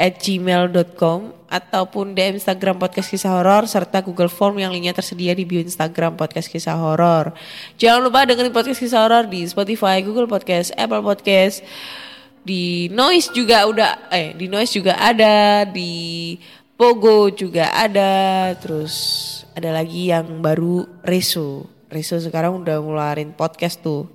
at 0.00 0.16
gmail.com 0.16 1.36
ataupun 1.44 2.16
DM 2.16 2.40
Instagram 2.40 2.80
podcast 2.80 3.12
kisah 3.12 3.36
horor 3.36 3.68
serta 3.68 4.00
Google 4.00 4.32
Form 4.32 4.56
yang 4.56 4.72
linknya 4.72 4.96
tersedia 4.96 5.36
di 5.36 5.44
bio 5.44 5.60
Instagram 5.60 6.16
podcast 6.16 6.48
kisah 6.48 6.72
horor. 6.72 7.36
Jangan 7.76 8.08
lupa 8.08 8.24
dengerin 8.24 8.48
podcast 8.48 8.80
kisah 8.80 9.04
horor 9.04 9.28
di 9.28 9.44
Spotify, 9.44 10.00
Google 10.00 10.24
Podcast, 10.24 10.72
Apple 10.72 11.04
Podcast, 11.04 11.60
di 12.40 12.88
noise 12.88 13.28
juga 13.36 13.68
udah 13.68 14.08
eh 14.08 14.32
di 14.32 14.48
noise 14.48 14.72
juga 14.72 14.96
ada 14.96 15.68
di 15.68 16.32
pogo 16.80 17.28
juga 17.28 17.76
ada 17.76 18.48
terus 18.56 18.94
ada 19.52 19.76
lagi 19.76 20.08
yang 20.08 20.40
baru 20.40 20.88
reso 21.04 21.68
reso 21.92 22.16
sekarang 22.16 22.64
udah 22.64 22.80
ngeluarin 22.80 23.36
podcast 23.36 23.84
tuh 23.84 24.08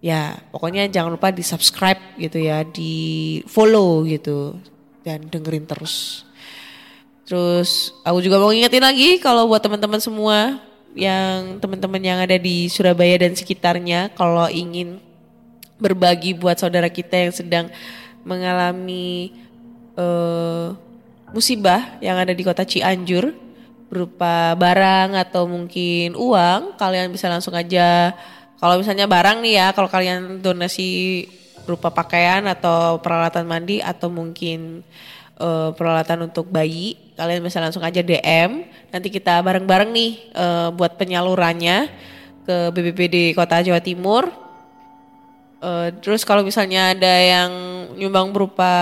ya 0.00 0.40
pokoknya 0.48 0.88
jangan 0.88 1.14
lupa 1.14 1.28
di 1.28 1.44
subscribe 1.44 2.00
gitu 2.16 2.40
ya 2.40 2.64
di 2.64 3.38
follow 3.44 4.04
gitu 4.08 4.56
dan 5.04 5.28
dengerin 5.28 5.68
terus. 5.68 6.24
Terus 7.28 7.94
aku 8.02 8.18
juga 8.24 8.42
mau 8.42 8.50
ngingetin 8.50 8.82
lagi 8.82 9.22
kalau 9.22 9.46
buat 9.46 9.62
teman-teman 9.62 10.02
semua 10.02 10.58
yang 10.98 11.62
teman-teman 11.62 12.02
yang 12.02 12.18
ada 12.18 12.34
di 12.34 12.66
Surabaya 12.66 13.22
dan 13.22 13.38
sekitarnya 13.38 14.10
kalau 14.18 14.50
ingin 14.50 14.98
berbagi 15.78 16.34
buat 16.34 16.58
saudara 16.58 16.90
kita 16.90 17.30
yang 17.30 17.32
sedang 17.32 17.66
mengalami 18.26 19.30
eh, 19.94 20.66
musibah 21.30 22.02
yang 22.02 22.18
ada 22.18 22.34
di 22.34 22.42
kota 22.42 22.66
Cianjur 22.66 23.30
berupa 23.90 24.54
barang 24.54 25.18
atau 25.18 25.46
mungkin 25.46 26.14
uang 26.14 26.78
kalian 26.78 27.10
bisa 27.10 27.26
langsung 27.26 27.54
aja 27.54 28.14
kalau 28.60 28.76
misalnya 28.78 29.08
barang 29.08 29.40
nih 29.40 29.54
ya 29.56 29.66
kalau 29.72 29.88
kalian 29.88 30.44
donasi 30.44 31.24
berupa 31.64 31.88
pakaian 31.88 32.44
atau 32.44 33.00
peralatan 33.00 33.48
mandi 33.48 33.80
atau 33.80 34.12
mungkin 34.12 34.84
eh, 35.40 35.70
peralatan 35.72 36.28
untuk 36.28 36.52
bayi 36.52 36.94
kalian 37.16 37.40
bisa 37.40 37.58
langsung 37.58 37.80
aja 37.80 38.04
DM 38.04 38.68
nanti 38.92 39.08
kita 39.08 39.40
bareng-bareng 39.40 39.90
nih 39.90 40.12
eh, 40.36 40.68
buat 40.76 41.00
penyalurannya 41.00 41.88
ke 42.44 42.56
BPBD 42.70 43.32
Kota 43.32 43.64
Jawa 43.64 43.80
Timur 43.80 44.28
Uh, 45.60 45.92
terus 46.00 46.24
kalau 46.24 46.40
misalnya 46.40 46.96
ada 46.96 47.14
yang 47.20 47.52
nyumbang 48.00 48.32
berupa 48.32 48.72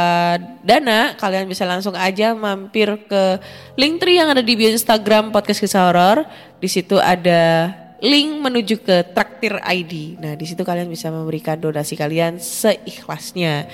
dana, 0.62 1.10
kalian 1.18 1.50
bisa 1.50 1.66
langsung 1.66 1.90
aja 1.98 2.38
mampir 2.38 2.86
ke 3.10 3.42
link 3.74 3.98
tree 3.98 4.22
yang 4.22 4.30
ada 4.30 4.46
di 4.46 4.54
bio 4.54 4.70
Instagram 4.70 5.34
podcast 5.34 5.58
kisah 5.58 5.90
horor. 5.90 6.22
Di 6.62 6.70
situ 6.70 6.94
ada 7.02 7.74
link 7.98 8.30
menuju 8.38 8.78
ke 8.82 9.10
traktir 9.10 9.58
ID. 9.58 10.22
Nah 10.22 10.38
di 10.38 10.46
situ 10.46 10.62
kalian 10.62 10.86
bisa 10.86 11.10
memberikan 11.10 11.58
donasi 11.58 11.98
kalian 11.98 12.38
seikhlasnya. 12.38 13.66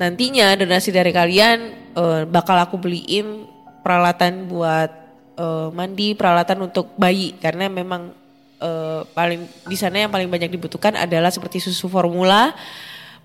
Nantinya 0.00 0.56
donasi 0.56 0.92
dari 0.92 1.12
kalian 1.12 1.92
uh, 1.92 2.24
bakal 2.24 2.56
aku 2.56 2.80
beliin 2.80 3.44
peralatan 3.84 4.48
buat 4.48 4.90
uh, 5.36 5.68
mandi, 5.72 6.16
peralatan 6.16 6.72
untuk 6.72 6.96
bayi 6.96 7.36
karena 7.38 7.68
memang 7.68 8.10
eh, 8.58 9.02
paling 9.12 9.46
di 9.68 9.76
sana 9.76 10.02
yang 10.02 10.10
paling 10.10 10.26
banyak 10.26 10.50
dibutuhkan 10.50 10.96
adalah 10.96 11.28
seperti 11.30 11.60
susu 11.60 11.86
formula, 11.86 12.56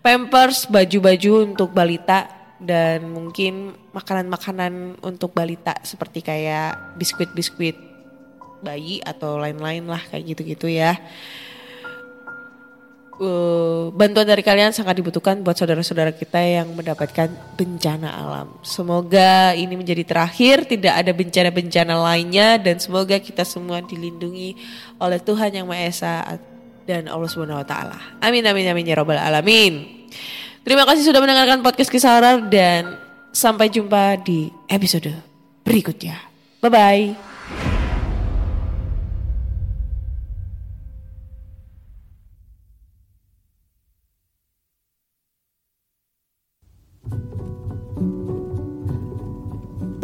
pampers, 0.04 0.68
baju-baju 0.68 1.50
untuk 1.50 1.72
balita 1.74 2.28
dan 2.62 3.10
mungkin 3.10 3.74
makanan-makanan 3.90 5.02
untuk 5.02 5.34
balita 5.34 5.74
seperti 5.82 6.22
kayak 6.22 7.00
biskuit-biskuit 7.02 7.91
bayi 8.62 9.04
atau 9.04 9.42
lain-lain 9.42 9.86
lah 9.90 10.02
kayak 10.10 10.38
gitu-gitu 10.38 10.72
ya. 10.72 10.98
Eh, 13.22 13.86
bantuan 13.94 14.26
dari 14.26 14.42
kalian 14.42 14.74
sangat 14.74 14.98
dibutuhkan 14.98 15.46
buat 15.46 15.54
saudara-saudara 15.54 16.10
kita 16.10 16.42
yang 16.42 16.74
mendapatkan 16.74 17.30
bencana 17.54 18.10
alam. 18.10 18.50
Semoga 18.66 19.54
ini 19.54 19.78
menjadi 19.78 20.02
terakhir, 20.02 20.66
tidak 20.66 20.98
ada 20.98 21.14
bencana-bencana 21.14 22.02
lainnya 22.02 22.58
dan 22.58 22.82
semoga 22.82 23.22
kita 23.22 23.46
semua 23.46 23.86
dilindungi 23.86 24.58
oleh 24.98 25.22
Tuhan 25.22 25.54
yang 25.54 25.70
Maha 25.70 25.86
Esa 25.86 26.14
dan 26.90 27.06
Allah 27.06 27.30
Subhanahu 27.30 27.62
wa 27.62 27.68
taala. 27.68 28.02
Amin 28.26 28.42
amin 28.42 28.66
amin 28.74 28.90
ya 28.90 28.98
rabbal 28.98 29.22
alamin. 29.22 30.08
Terima 30.66 30.90
kasih 30.90 31.06
sudah 31.06 31.22
mendengarkan 31.22 31.62
podcast 31.62 31.94
kisah 31.94 32.18
horor 32.18 32.50
dan 32.50 32.98
sampai 33.30 33.70
jumpa 33.70 34.18
di 34.26 34.50
episode 34.66 35.14
berikutnya. 35.62 36.18
Bye 36.58 36.74
bye. 36.74 37.31